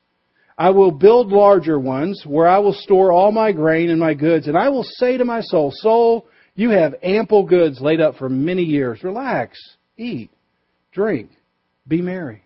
[0.58, 4.48] I will build larger ones where I will store all my grain and my goods.
[4.48, 8.28] And I will say to my soul, soul, you have ample goods laid up for
[8.28, 9.04] many years.
[9.04, 9.60] Relax,
[9.98, 10.32] eat,
[10.92, 11.30] drink,
[11.88, 12.44] be merry.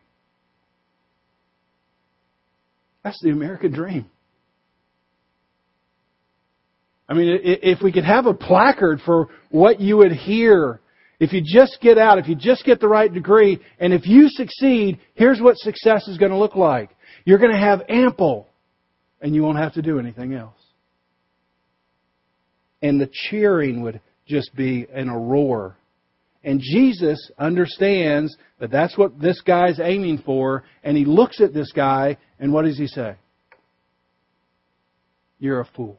[3.03, 4.05] That's the American dream.
[7.07, 10.79] I mean, if we could have a placard for what you would hear,
[11.19, 14.29] if you just get out, if you just get the right degree, and if you
[14.29, 16.89] succeed, here's what success is going to look like.
[17.25, 18.47] You're going to have ample,
[19.21, 20.55] and you won't have to do anything else
[22.81, 25.77] and the cheering would just be in a roar.
[26.43, 31.71] And Jesus understands that that's what this guy's aiming for, and he looks at this
[31.71, 33.15] guy, and what does he say?
[35.39, 35.97] You're a fool.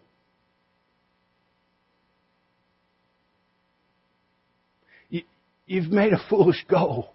[5.66, 7.14] You've made a foolish goal.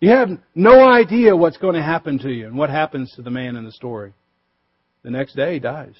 [0.00, 3.30] You have no idea what's going to happen to you and what happens to the
[3.30, 4.14] man in the story.
[5.02, 5.94] The next day he dies.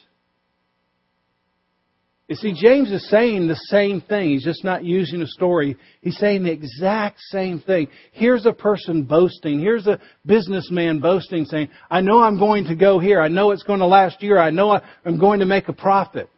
[2.31, 4.31] You see, James is saying the same thing.
[4.31, 5.77] He's just not using a story.
[6.01, 7.89] He's saying the exact same thing.
[8.13, 9.59] Here's a person boasting.
[9.59, 13.21] Here's a businessman boasting, saying, I know I'm going to go here.
[13.21, 14.39] I know it's going to last year.
[14.39, 16.31] I know I'm going to make a profit.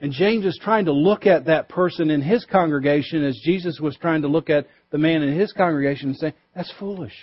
[0.00, 3.96] And James is trying to look at that person in his congregation as Jesus was
[3.96, 7.14] trying to look at the man in his congregation and say, that's foolish.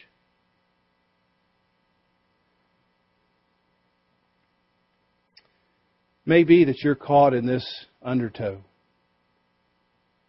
[6.26, 8.58] may be that you're caught in this undertow.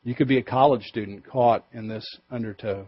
[0.03, 2.87] You could be a college student caught in this undertow.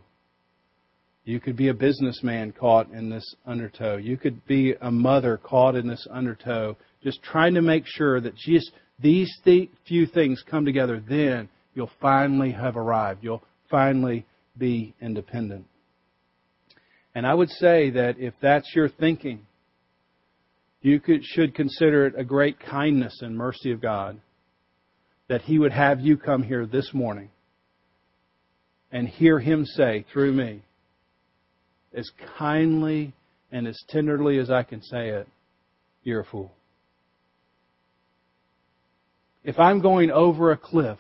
[1.25, 3.97] You could be a businessman caught in this undertow.
[3.97, 8.37] You could be a mother caught in this undertow, just trying to make sure that
[8.37, 11.03] just these th- few things come together.
[11.07, 13.23] Then you'll finally have arrived.
[13.23, 14.25] You'll finally
[14.57, 15.67] be independent.
[17.15, 19.47] And I would say that if that's your thinking,
[20.83, 24.21] you could, should consider it a great kindness and mercy of God
[25.29, 27.31] that He would have you come here this morning
[28.93, 30.63] and hear Him say through me,
[31.95, 33.15] as kindly
[33.51, 35.27] and as tenderly as I can say it,
[36.03, 36.53] you're a fool.
[39.47, 40.99] If I'm going over a cliff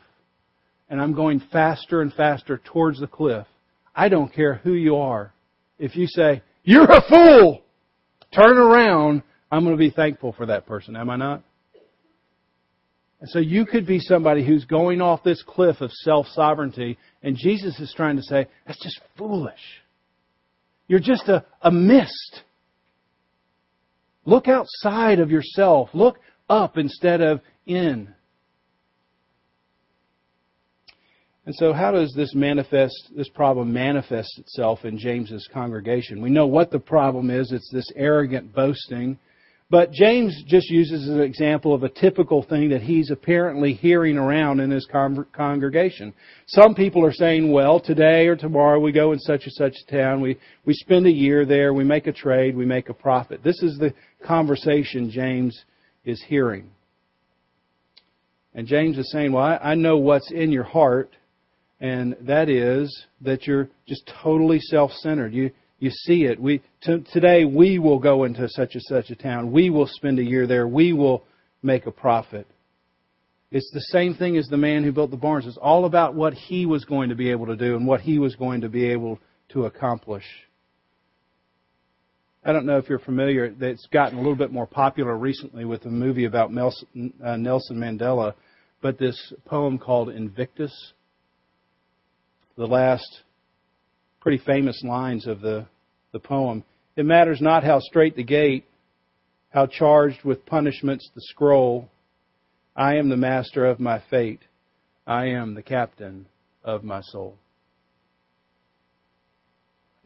[0.89, 3.47] and I'm going faster and faster towards the cliff,
[3.95, 5.35] I don't care who you are.
[5.79, 7.63] If you say, You're a fool!
[8.33, 11.43] Turn around I'm going to be thankful for that person, am I not?
[13.21, 17.37] And so you could be somebody who's going off this cliff of self sovereignty, and
[17.37, 19.55] Jesus is trying to say, that's just foolish.
[20.89, 22.43] You're just a, a mist.
[24.25, 25.91] Look outside of yourself.
[25.95, 26.19] Look
[26.49, 28.15] up instead of in.
[31.47, 36.21] And so, how does this manifest, this problem manifest itself in James's congregation?
[36.21, 37.53] We know what the problem is.
[37.53, 39.19] It's this arrogant boasting
[39.69, 44.61] but James just uses an example of a typical thing that he's apparently hearing around
[44.61, 46.15] in his con- congregation.
[46.47, 49.91] Some people are saying, well, today or tomorrow we go in such and such a
[49.91, 53.43] town, we, we spend a year there, we make a trade, we make a profit.
[53.43, 53.93] This is the
[54.25, 55.65] conversation James
[56.05, 56.71] is hearing.
[58.55, 61.11] And James is saying, Well, I, I know what's in your heart,
[61.81, 65.35] and that is that you're just totally self centered.
[65.35, 66.41] You, you see it.
[66.41, 69.53] We, t- today, we will go into such and such a town.
[69.53, 70.67] We will spend a year there.
[70.67, 71.25] We will
[71.63, 72.47] make a profit.
[73.51, 75.47] It's the same thing as the man who built the barns.
[75.47, 78.19] It's all about what he was going to be able to do and what he
[78.19, 79.21] was going to be able
[79.51, 80.25] to accomplish.
[82.45, 85.85] I don't know if you're familiar, it's gotten a little bit more popular recently with
[85.85, 88.35] a movie about uh, Nelson Mandela,
[88.81, 90.93] but this poem called Invictus,
[92.57, 93.23] the last
[94.21, 95.67] pretty famous lines of the,
[96.13, 96.65] the poem.
[96.97, 98.65] It matters not how strait the gate,
[99.51, 101.89] how charged with punishments the scroll,
[102.77, 104.41] I am the master of my fate.
[105.07, 106.27] I am the captain
[106.63, 107.39] of my soul.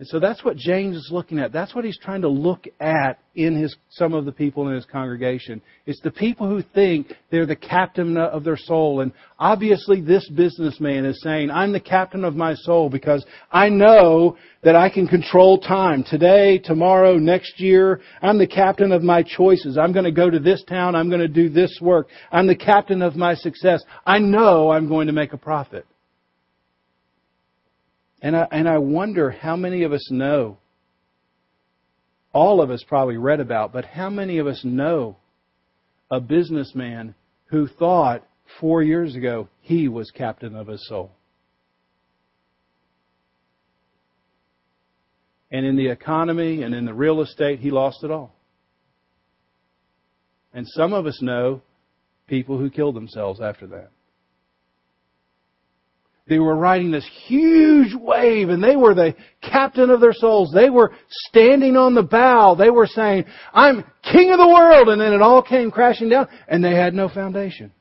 [0.01, 1.53] And so that's what James is looking at.
[1.53, 4.87] That's what he's trying to look at in his, some of the people in his
[4.87, 5.61] congregation.
[5.85, 9.03] It's the people who think they're the captain of their soul.
[9.03, 14.39] And obviously this businessman is saying, I'm the captain of my soul because I know
[14.63, 16.03] that I can control time.
[16.03, 19.77] Today, tomorrow, next year, I'm the captain of my choices.
[19.77, 20.95] I'm going to go to this town.
[20.95, 22.09] I'm going to do this work.
[22.33, 23.83] I'm the captain of my success.
[24.07, 25.85] I know I'm going to make a profit.
[28.23, 30.59] And I, and I wonder how many of us know,
[32.33, 35.17] all of us probably read about, but how many of us know
[36.11, 37.15] a businessman
[37.47, 38.27] who thought
[38.61, 41.13] four years ago he was captain of his soul?
[45.51, 48.35] And in the economy and in the real estate, he lost it all.
[50.53, 51.63] And some of us know
[52.29, 53.91] people who killed themselves after that.
[56.31, 60.53] They were riding this huge wave and they were the captain of their souls.
[60.55, 60.93] They were
[61.27, 62.55] standing on the bow.
[62.55, 64.91] They were saying, I'm king of the world.
[64.91, 67.73] And then it all came crashing down and they had no foundation.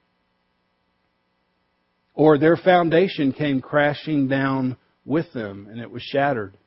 [2.15, 6.57] Or their foundation came crashing down with them and it was shattered.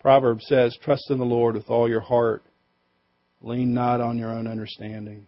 [0.00, 2.44] Proverbs says, Trust in the Lord with all your heart.
[3.40, 5.26] Lean not on your own understanding.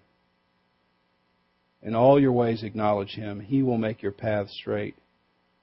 [1.85, 3.41] In all your ways acknowledge him.
[3.41, 4.97] He will make your path straight.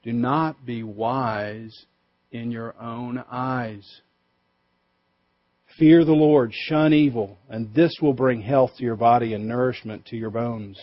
[0.04, 1.86] Do not be wise
[2.32, 4.02] in your own eyes.
[5.80, 10.06] Fear the Lord, shun evil, and this will bring health to your body and nourishment
[10.08, 10.80] to your bones.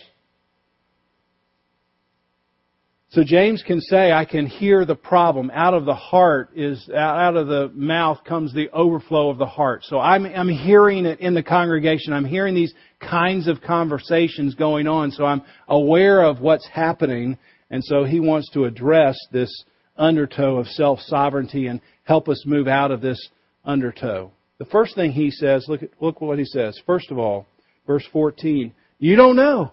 [3.10, 5.50] So James can say, I can hear the problem.
[5.54, 9.82] Out of the heart is, out of the mouth comes the overflow of the heart.
[9.84, 12.12] So I'm, I'm hearing it in the congregation.
[12.12, 15.10] I'm hearing these kinds of conversations going on.
[15.10, 17.38] So I'm aware of what's happening.
[17.70, 19.52] And so he wants to address this
[19.96, 23.28] undertow of self-sovereignty and help us move out of this
[23.64, 24.30] undertow.
[24.58, 26.80] The first thing he says, look, at, look what he says.
[26.86, 27.46] First of all,
[27.86, 29.72] verse 14, you don't know.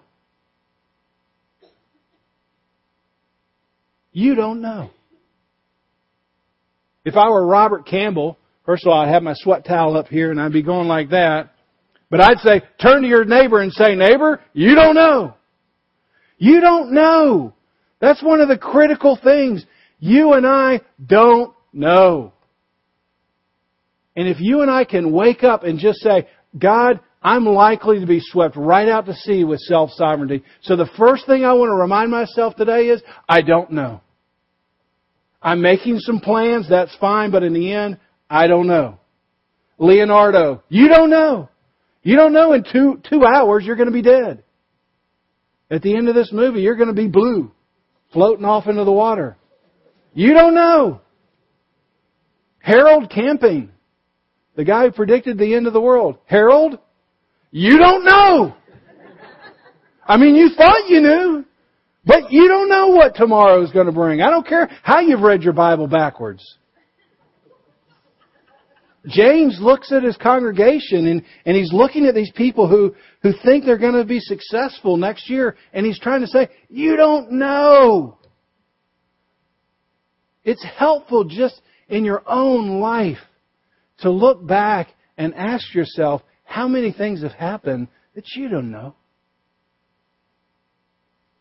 [4.11, 4.91] You don't know.
[7.03, 10.31] If I were Robert Campbell, first of all, I'd have my sweat towel up here
[10.31, 11.54] and I'd be going like that.
[12.09, 15.33] But I'd say, turn to your neighbor and say, neighbor, you don't know.
[16.37, 17.53] You don't know.
[17.99, 19.65] That's one of the critical things.
[19.99, 22.33] You and I don't know.
[24.15, 26.27] And if you and I can wake up and just say,
[26.57, 30.43] God, I'm likely to be swept right out to sea with self-sovereignty.
[30.61, 34.01] So the first thing I want to remind myself today is, I don't know.
[35.41, 37.97] I'm making some plans, that's fine, but in the end,
[38.29, 38.99] I don't know.
[39.77, 41.49] Leonardo, you don't know.
[42.05, 44.43] You don't know in two, two hours you're going to be dead.
[45.71, 47.51] At the end of this movie, you're going to be blue,
[48.13, 49.37] floating off into the water.
[50.13, 51.01] You don't know.
[52.59, 53.71] Harold Camping,
[54.55, 56.19] the guy who predicted the end of the world.
[56.25, 56.77] Harold,
[57.49, 58.55] you don't know.
[60.05, 61.45] I mean, you thought you knew.
[62.05, 64.21] But you don't know what tomorrow is going to bring.
[64.21, 66.43] I don't care how you've read your Bible backwards.
[69.07, 73.65] James looks at his congregation and, and he's looking at these people who, who think
[73.65, 78.17] they're going to be successful next year and he's trying to say, you don't know.
[80.43, 83.19] It's helpful just in your own life
[83.99, 88.95] to look back and ask yourself how many things have happened that you don't know.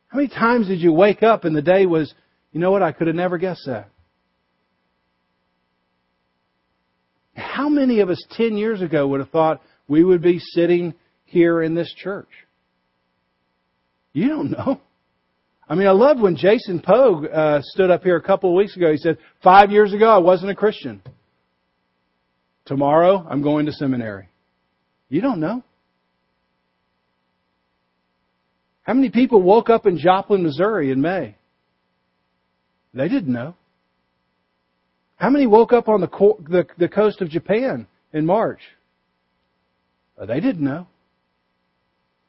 [0.08, 2.14] How many times did you wake up and the day was,
[2.52, 3.90] you know what, I could have never guessed that?
[7.54, 10.92] How many of us 10 years ago would have thought we would be sitting
[11.24, 12.28] here in this church?
[14.12, 14.80] You don't know.
[15.68, 18.76] I mean, I loved when Jason Pogue uh, stood up here a couple of weeks
[18.76, 18.90] ago.
[18.90, 21.00] He said, Five years ago, I wasn't a Christian.
[22.66, 24.28] Tomorrow, I'm going to seminary.
[25.08, 25.62] You don't know.
[28.82, 31.36] How many people woke up in Joplin, Missouri in May?
[32.94, 33.54] They didn't know.
[35.24, 38.60] How many woke up on the, co- the, the coast of Japan in March?
[40.20, 40.86] Uh, they didn't know.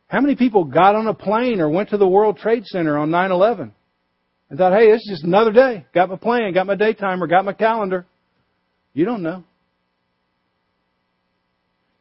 [0.08, 3.12] How many people got on a plane or went to the World Trade Center on
[3.12, 3.74] 9 11
[4.50, 5.86] and thought, hey, it's just another day.
[5.94, 8.06] Got my plan, got my day timer, got my calendar.
[8.94, 9.44] You don't know.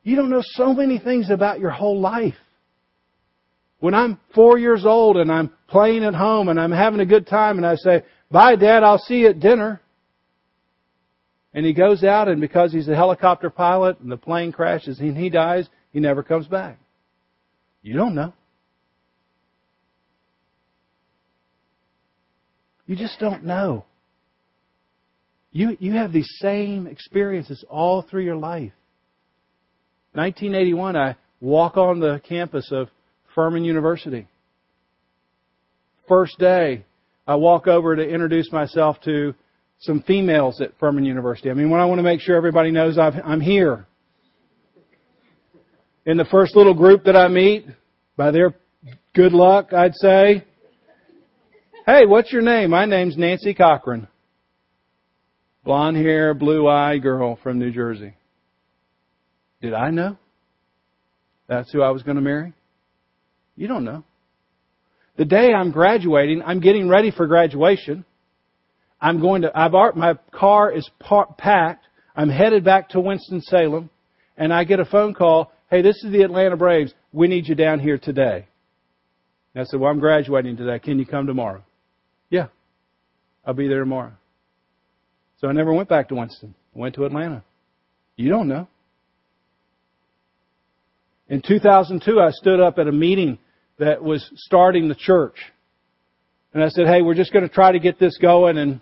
[0.05, 2.37] You don't know so many things about your whole life.
[3.81, 7.27] When I'm four years old and I'm playing at home and I'm having a good
[7.27, 9.81] time and I say, bye dad, I'll see you at dinner.
[11.55, 15.17] And he goes out and because he's a helicopter pilot and the plane crashes and
[15.17, 16.79] he dies, he never comes back.
[17.83, 18.33] You don't know.
[22.87, 23.85] You just don't know.
[25.53, 28.73] You, you have these same experiences all through your life.
[30.13, 32.89] 1981, I walk on the campus of
[33.35, 34.27] Furman University.
[36.09, 36.85] First day,
[37.27, 39.35] I walk over to introduce myself to
[39.81, 41.51] some females at Furman University.
[41.51, 43.87] I mean, when I want to make sure everybody knows i am here.
[46.07, 47.67] In the first little group that I meet,
[48.17, 48.55] by their
[49.15, 50.45] good luck, I'd say,
[51.87, 52.71] Hey, what's your name?
[52.71, 54.09] My name's Nancy Cochran.
[55.65, 58.15] Blonde hair, blue eye girl from New Jersey.
[59.61, 60.17] Did I know?
[61.47, 62.53] That's who I was going to marry?
[63.57, 64.05] You don't know.
[65.17, 68.05] The day I'm graduating, I'm getting ready for graduation.
[69.05, 70.89] I'm going to, I've, my car is
[71.37, 71.85] packed.
[72.17, 73.91] I'm headed back to Winston-Salem
[74.39, 75.53] and I get a phone call.
[75.69, 76.95] Hey, this is the Atlanta Braves.
[77.13, 78.47] We need you down here today.
[79.55, 80.79] And I said, well, I'm graduating today.
[80.79, 81.63] Can you come tomorrow?
[82.31, 82.47] Yeah,
[83.45, 84.13] I'll be there tomorrow.
[85.39, 86.55] So I never went back to Winston.
[86.75, 87.45] I went to Atlanta.
[88.17, 88.69] You don't know.
[91.29, 93.39] In 2002, I stood up at a meeting
[93.79, 95.37] that was starting the church.
[96.55, 98.81] And I said, hey, we're just going to try to get this going and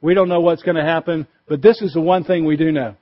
[0.00, 2.70] we don't know what's going to happen, but this is the one thing we do
[2.70, 2.94] know.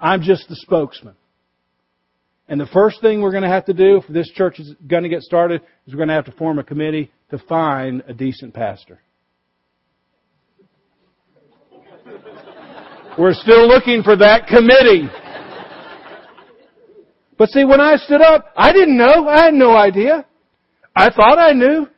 [0.00, 1.14] I'm just the spokesman.
[2.48, 5.02] And the first thing we're going to have to do if this church is going
[5.02, 8.12] to get started is we're going to have to form a committee to find a
[8.12, 9.00] decent pastor.
[13.18, 15.08] We're still looking for that committee.
[17.38, 19.28] But see, when I stood up, I didn't know.
[19.28, 20.26] I had no idea.
[20.94, 21.88] I thought I knew.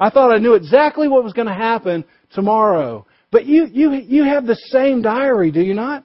[0.00, 3.06] I thought I knew exactly what was going to happen tomorrow.
[3.32, 6.04] But you, you, you have the same diary, do you not?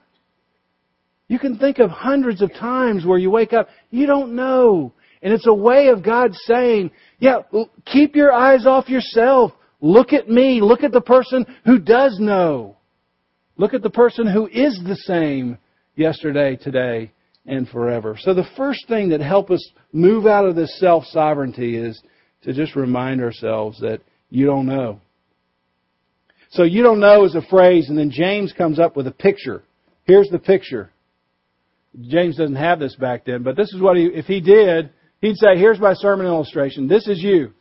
[1.27, 4.93] You can think of hundreds of times where you wake up, you don't know.
[5.21, 7.39] And it's a way of God saying, yeah,
[7.85, 9.51] keep your eyes off yourself.
[9.81, 10.61] Look at me.
[10.61, 12.77] Look at the person who does know.
[13.57, 15.57] Look at the person who is the same
[15.95, 17.11] yesterday, today,
[17.45, 18.17] and forever.
[18.17, 22.01] So the first thing that helps us move out of this self-sovereignty is
[22.43, 23.99] to just remind ourselves that
[24.29, 25.01] you don't know.
[26.57, 29.61] So you don't know is a phrase, and then James comes up with a picture.
[30.05, 30.89] Here's the picture.
[32.01, 34.89] James doesn't have this back then, but this is what he, if he did,
[35.21, 36.87] he'd say, here's my sermon illustration.
[36.87, 37.53] This is you.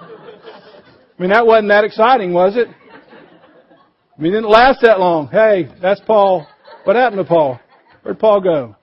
[0.00, 2.68] I mean, that wasn't that exciting, was it?
[2.68, 5.26] I mean, it didn't last that long.
[5.26, 6.46] Hey, that's Paul.
[6.84, 7.58] What happened to Paul?
[8.02, 8.76] Where'd Paul go?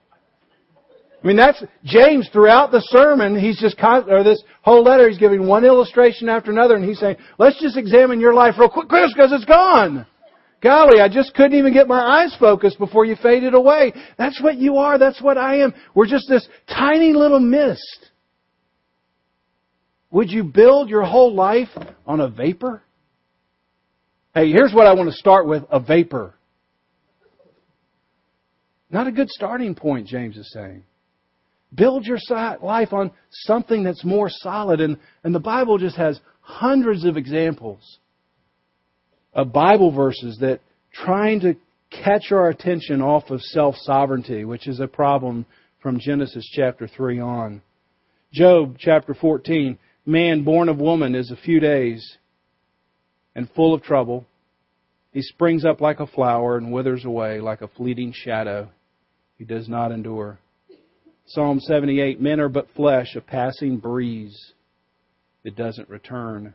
[1.24, 3.38] I mean, that's James throughout the sermon.
[3.38, 5.08] He's just or this whole letter.
[5.08, 8.68] He's giving one illustration after another, and he's saying, "Let's just examine your life real
[8.68, 10.04] quick, Chris, because it's gone."
[10.60, 13.94] Golly, I just couldn't even get my eyes focused before you faded away.
[14.18, 14.98] That's what you are.
[14.98, 15.72] That's what I am.
[15.94, 18.10] We're just this tiny little mist.
[20.10, 21.70] Would you build your whole life
[22.06, 22.82] on a vapor?
[24.34, 26.34] Hey, here's what I want to start with a vapor.
[28.90, 30.84] Not a good starting point, James is saying.
[31.74, 32.18] Build your
[32.62, 34.80] life on something that's more solid.
[34.80, 37.98] And, and the Bible just has hundreds of examples
[39.32, 40.60] of Bible verses that
[40.92, 41.54] trying to
[41.90, 45.46] catch our attention off of self sovereignty, which is a problem
[45.82, 47.62] from Genesis chapter 3 on.
[48.32, 52.18] Job chapter 14 Man born of woman is a few days
[53.34, 54.26] and full of trouble.
[55.12, 58.68] He springs up like a flower and withers away like a fleeting shadow.
[59.38, 60.38] He does not endure.
[61.26, 64.52] Psalm 78 Men are but flesh, a passing breeze.
[65.42, 66.54] that doesn't return.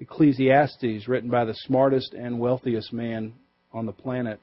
[0.00, 3.32] Ecclesiastes, written by the smartest and wealthiest man
[3.72, 4.40] on the planet.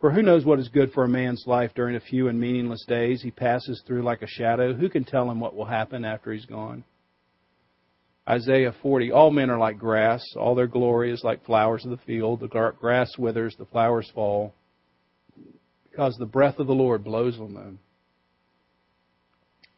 [0.00, 2.84] For who knows what is good for a man's life during a few and meaningless
[2.86, 4.74] days he passes through like a shadow?
[4.74, 6.84] Who can tell him what will happen after he's gone?
[8.28, 11.96] Isaiah 40 All men are like grass, all their glory is like flowers of the
[11.98, 12.40] field.
[12.40, 14.52] The grass withers, the flowers fall,
[15.96, 17.78] because the breath of the Lord blows on them.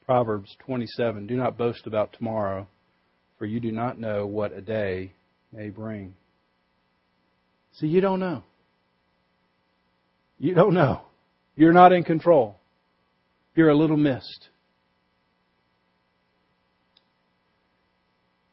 [0.05, 2.67] Proverbs 27 Do not boast about tomorrow,
[3.39, 5.13] for you do not know what a day
[5.53, 6.15] may bring.
[7.75, 8.43] See, you don't know.
[10.41, 11.03] You don't know.
[11.55, 12.57] You're not in control.
[13.55, 14.49] You're a little mist.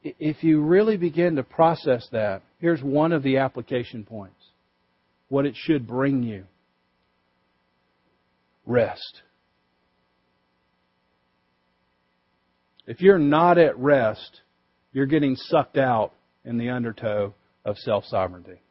[0.03, 4.35] If you really begin to process that, here's one of the application points
[5.29, 6.45] what it should bring you
[8.65, 9.21] rest.
[12.87, 14.41] If you're not at rest,
[14.93, 16.13] you're getting sucked out
[16.43, 18.61] in the undertow of self sovereignty.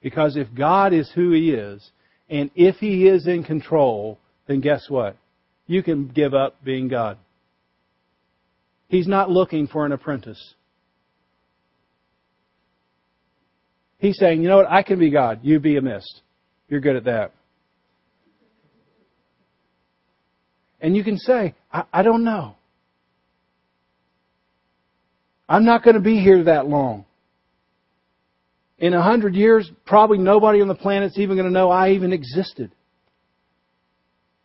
[0.00, 1.90] Because if God is who He is,
[2.28, 5.16] and if He is in control, then guess what?
[5.66, 7.18] You can give up being God.
[8.88, 10.54] He's not looking for an apprentice.
[13.98, 15.40] He's saying, you know what, I can be God.
[15.42, 16.22] You be a mist.
[16.68, 17.32] You're good at that.
[20.82, 22.56] And you can say, I, I don't know.
[25.48, 27.06] I'm not going to be here that long.
[28.78, 32.12] In a hundred years, probably nobody on the planet's even going to know I even
[32.12, 32.72] existed.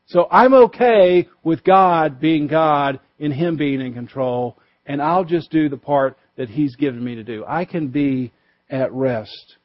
[0.05, 5.49] So I'm okay with God being God and Him being in control, and I'll just
[5.49, 7.43] do the part that He's given me to do.
[7.47, 8.31] I can be
[8.69, 9.55] at rest.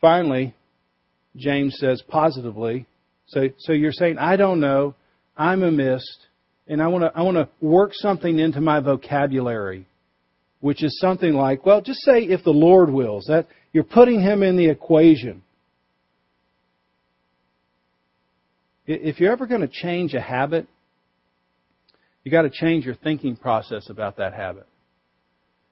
[0.00, 0.54] Finally,
[1.36, 2.86] James says positively,
[3.26, 4.94] so, so you're saying, I don't know,
[5.36, 6.26] I'm a mist,
[6.66, 9.86] and I want to I want to work something into my vocabulary,
[10.60, 13.26] which is something like, well, just say if the Lord wills.
[13.28, 15.42] That you're putting him in the equation.
[18.86, 20.66] If you're ever going to change a habit,
[22.22, 24.66] you got to change your thinking process about that habit.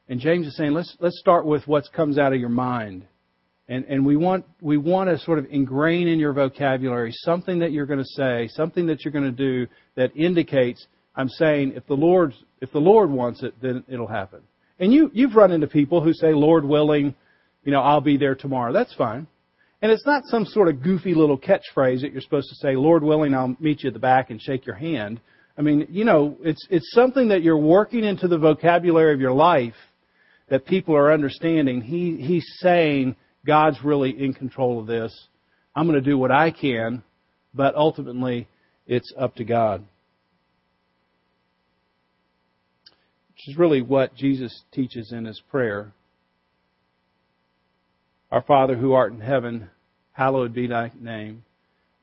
[0.09, 3.07] And James is saying, let's let's start with what comes out of your mind.
[3.69, 7.73] And, and we want we want to sort of ingrain in your vocabulary something that
[7.73, 11.87] you're going to say, something that you're going to do that indicates I'm saying if
[11.87, 14.41] the Lord if the Lord wants it, then it'll happen.
[14.79, 17.15] And you you've run into people who say, Lord willing,
[17.65, 18.73] you know, I'll be there tomorrow.
[18.73, 19.27] That's fine.
[19.81, 23.03] And it's not some sort of goofy little catchphrase that you're supposed to say, Lord
[23.03, 25.21] willing, I'll meet you at the back and shake your hand.
[25.59, 29.33] I mean, you know, it's it's something that you're working into the vocabulary of your
[29.33, 29.75] life
[30.49, 31.81] that people are understanding.
[31.81, 35.29] He he's saying God's really in control of this.
[35.75, 37.03] I'm going to do what I can,
[37.55, 38.49] but ultimately
[38.87, 39.85] it's up to God.
[43.31, 45.93] Which is really what Jesus teaches in his prayer.
[48.31, 49.69] Our Father who art in heaven,
[50.13, 51.45] hallowed be thy name.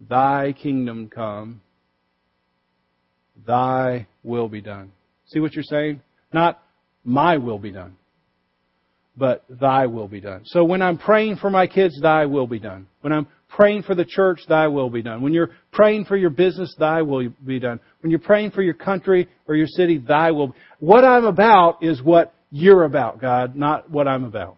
[0.01, 1.61] Thy kingdom come.
[3.47, 4.91] Thy will be done.
[5.27, 6.01] See what you're saying?
[6.33, 6.61] Not
[7.03, 7.95] my will be done
[9.19, 10.41] but thy will be done.
[10.45, 12.87] So when I'm praying for my kids, thy will be done.
[13.01, 15.21] When I'm praying for the church, thy will be done.
[15.21, 17.81] When you're praying for your business, thy will be done.
[18.01, 20.47] When you're praying for your country or your city, thy will.
[20.47, 20.53] Be.
[20.79, 24.55] What I'm about is what you're about, God, not what I'm about.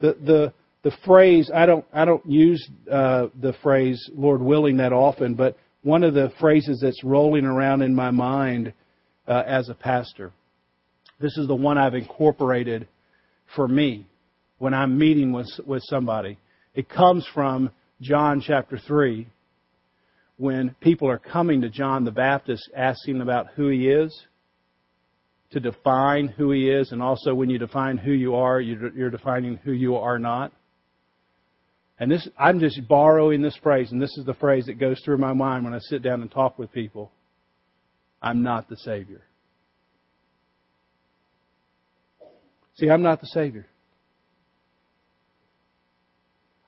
[0.00, 4.94] The the the phrase I don't I don't use uh, the phrase Lord willing that
[4.94, 8.72] often, but one of the phrases that's rolling around in my mind
[9.28, 10.32] uh, as a pastor
[11.20, 12.88] this is the one I've incorporated
[13.54, 14.06] for me
[14.58, 16.38] when I'm meeting with, with somebody.
[16.74, 19.26] It comes from John chapter 3
[20.36, 24.18] when people are coming to John the Baptist asking about who he is,
[25.50, 29.56] to define who he is, and also when you define who you are, you're defining
[29.56, 30.52] who you are not.
[31.98, 35.18] And this, I'm just borrowing this phrase, and this is the phrase that goes through
[35.18, 37.10] my mind when I sit down and talk with people.
[38.22, 39.22] I'm not the Savior.
[42.80, 43.66] See, I'm not the Savior.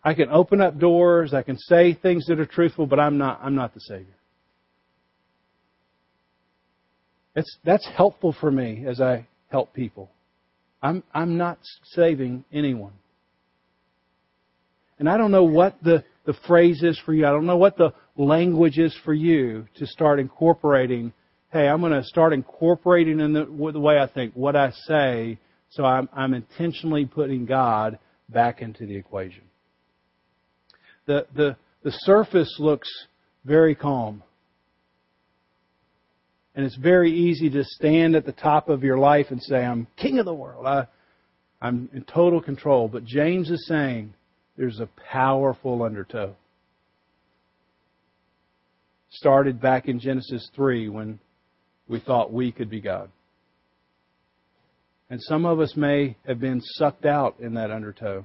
[0.05, 3.41] I can open up doors, I can say things that are truthful, but I'm not
[3.43, 4.15] I'm not the Savior.
[7.35, 10.11] It's that's helpful for me as I help people.
[10.83, 11.59] I'm I'm not
[11.95, 12.93] saving anyone.
[14.99, 17.27] And I don't know what the, the phrase is for you.
[17.27, 21.13] I don't know what the language is for you to start incorporating.
[21.51, 25.39] Hey, I'm going to start incorporating in the, the way I think, what I say,
[25.73, 27.99] so I'm, I'm intentionally putting God
[28.29, 29.43] back into the equation.
[31.07, 32.89] The, the, the surface looks
[33.47, 34.23] very calm.
[36.55, 39.87] And it's very easy to stand at the top of your life and say, I'm
[39.97, 40.67] king of the world.
[40.67, 40.87] I,
[41.63, 42.89] I'm in total control.
[42.89, 44.13] But James is saying
[44.59, 46.37] there's a powerful undertow.
[49.11, 51.19] Started back in Genesis 3 when
[51.89, 53.11] we thought we could be God.
[55.13, 58.25] And some of us may have been sucked out in that undertow.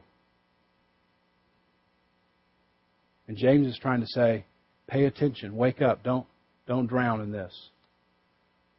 [3.27, 4.45] And James is trying to say,
[4.87, 6.25] pay attention, wake up, don't,
[6.65, 7.53] don't drown in this.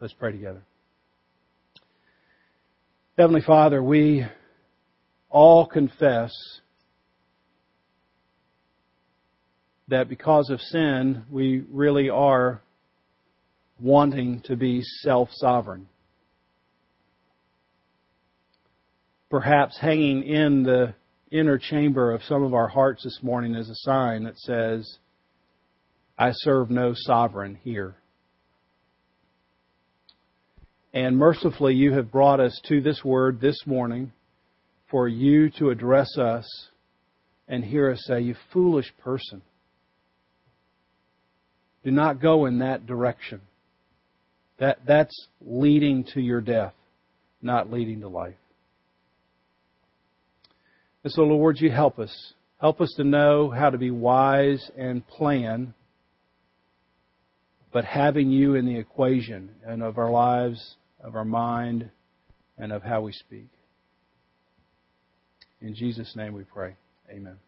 [0.00, 0.62] Let's pray together.
[3.18, 4.24] Heavenly Father, we
[5.28, 6.32] all confess
[9.88, 12.62] that because of sin, we really are
[13.78, 15.88] wanting to be self sovereign.
[19.30, 20.94] Perhaps hanging in the
[21.30, 24.98] inner chamber of some of our hearts this morning is a sign that says,
[26.18, 27.96] I serve no sovereign here.
[30.94, 34.12] And mercifully, you have brought us to this word this morning
[34.90, 36.68] for you to address us
[37.46, 39.42] and hear us say, You foolish person.
[41.84, 43.42] Do not go in that direction.
[44.58, 46.74] That, that's leading to your death,
[47.42, 48.34] not leading to life.
[51.04, 52.32] And so, Lord, you help us.
[52.60, 55.74] Help us to know how to be wise and plan,
[57.72, 61.90] but having you in the equation and of our lives, of our mind,
[62.56, 63.48] and of how we speak.
[65.60, 66.74] In Jesus' name we pray.
[67.10, 67.38] Amen.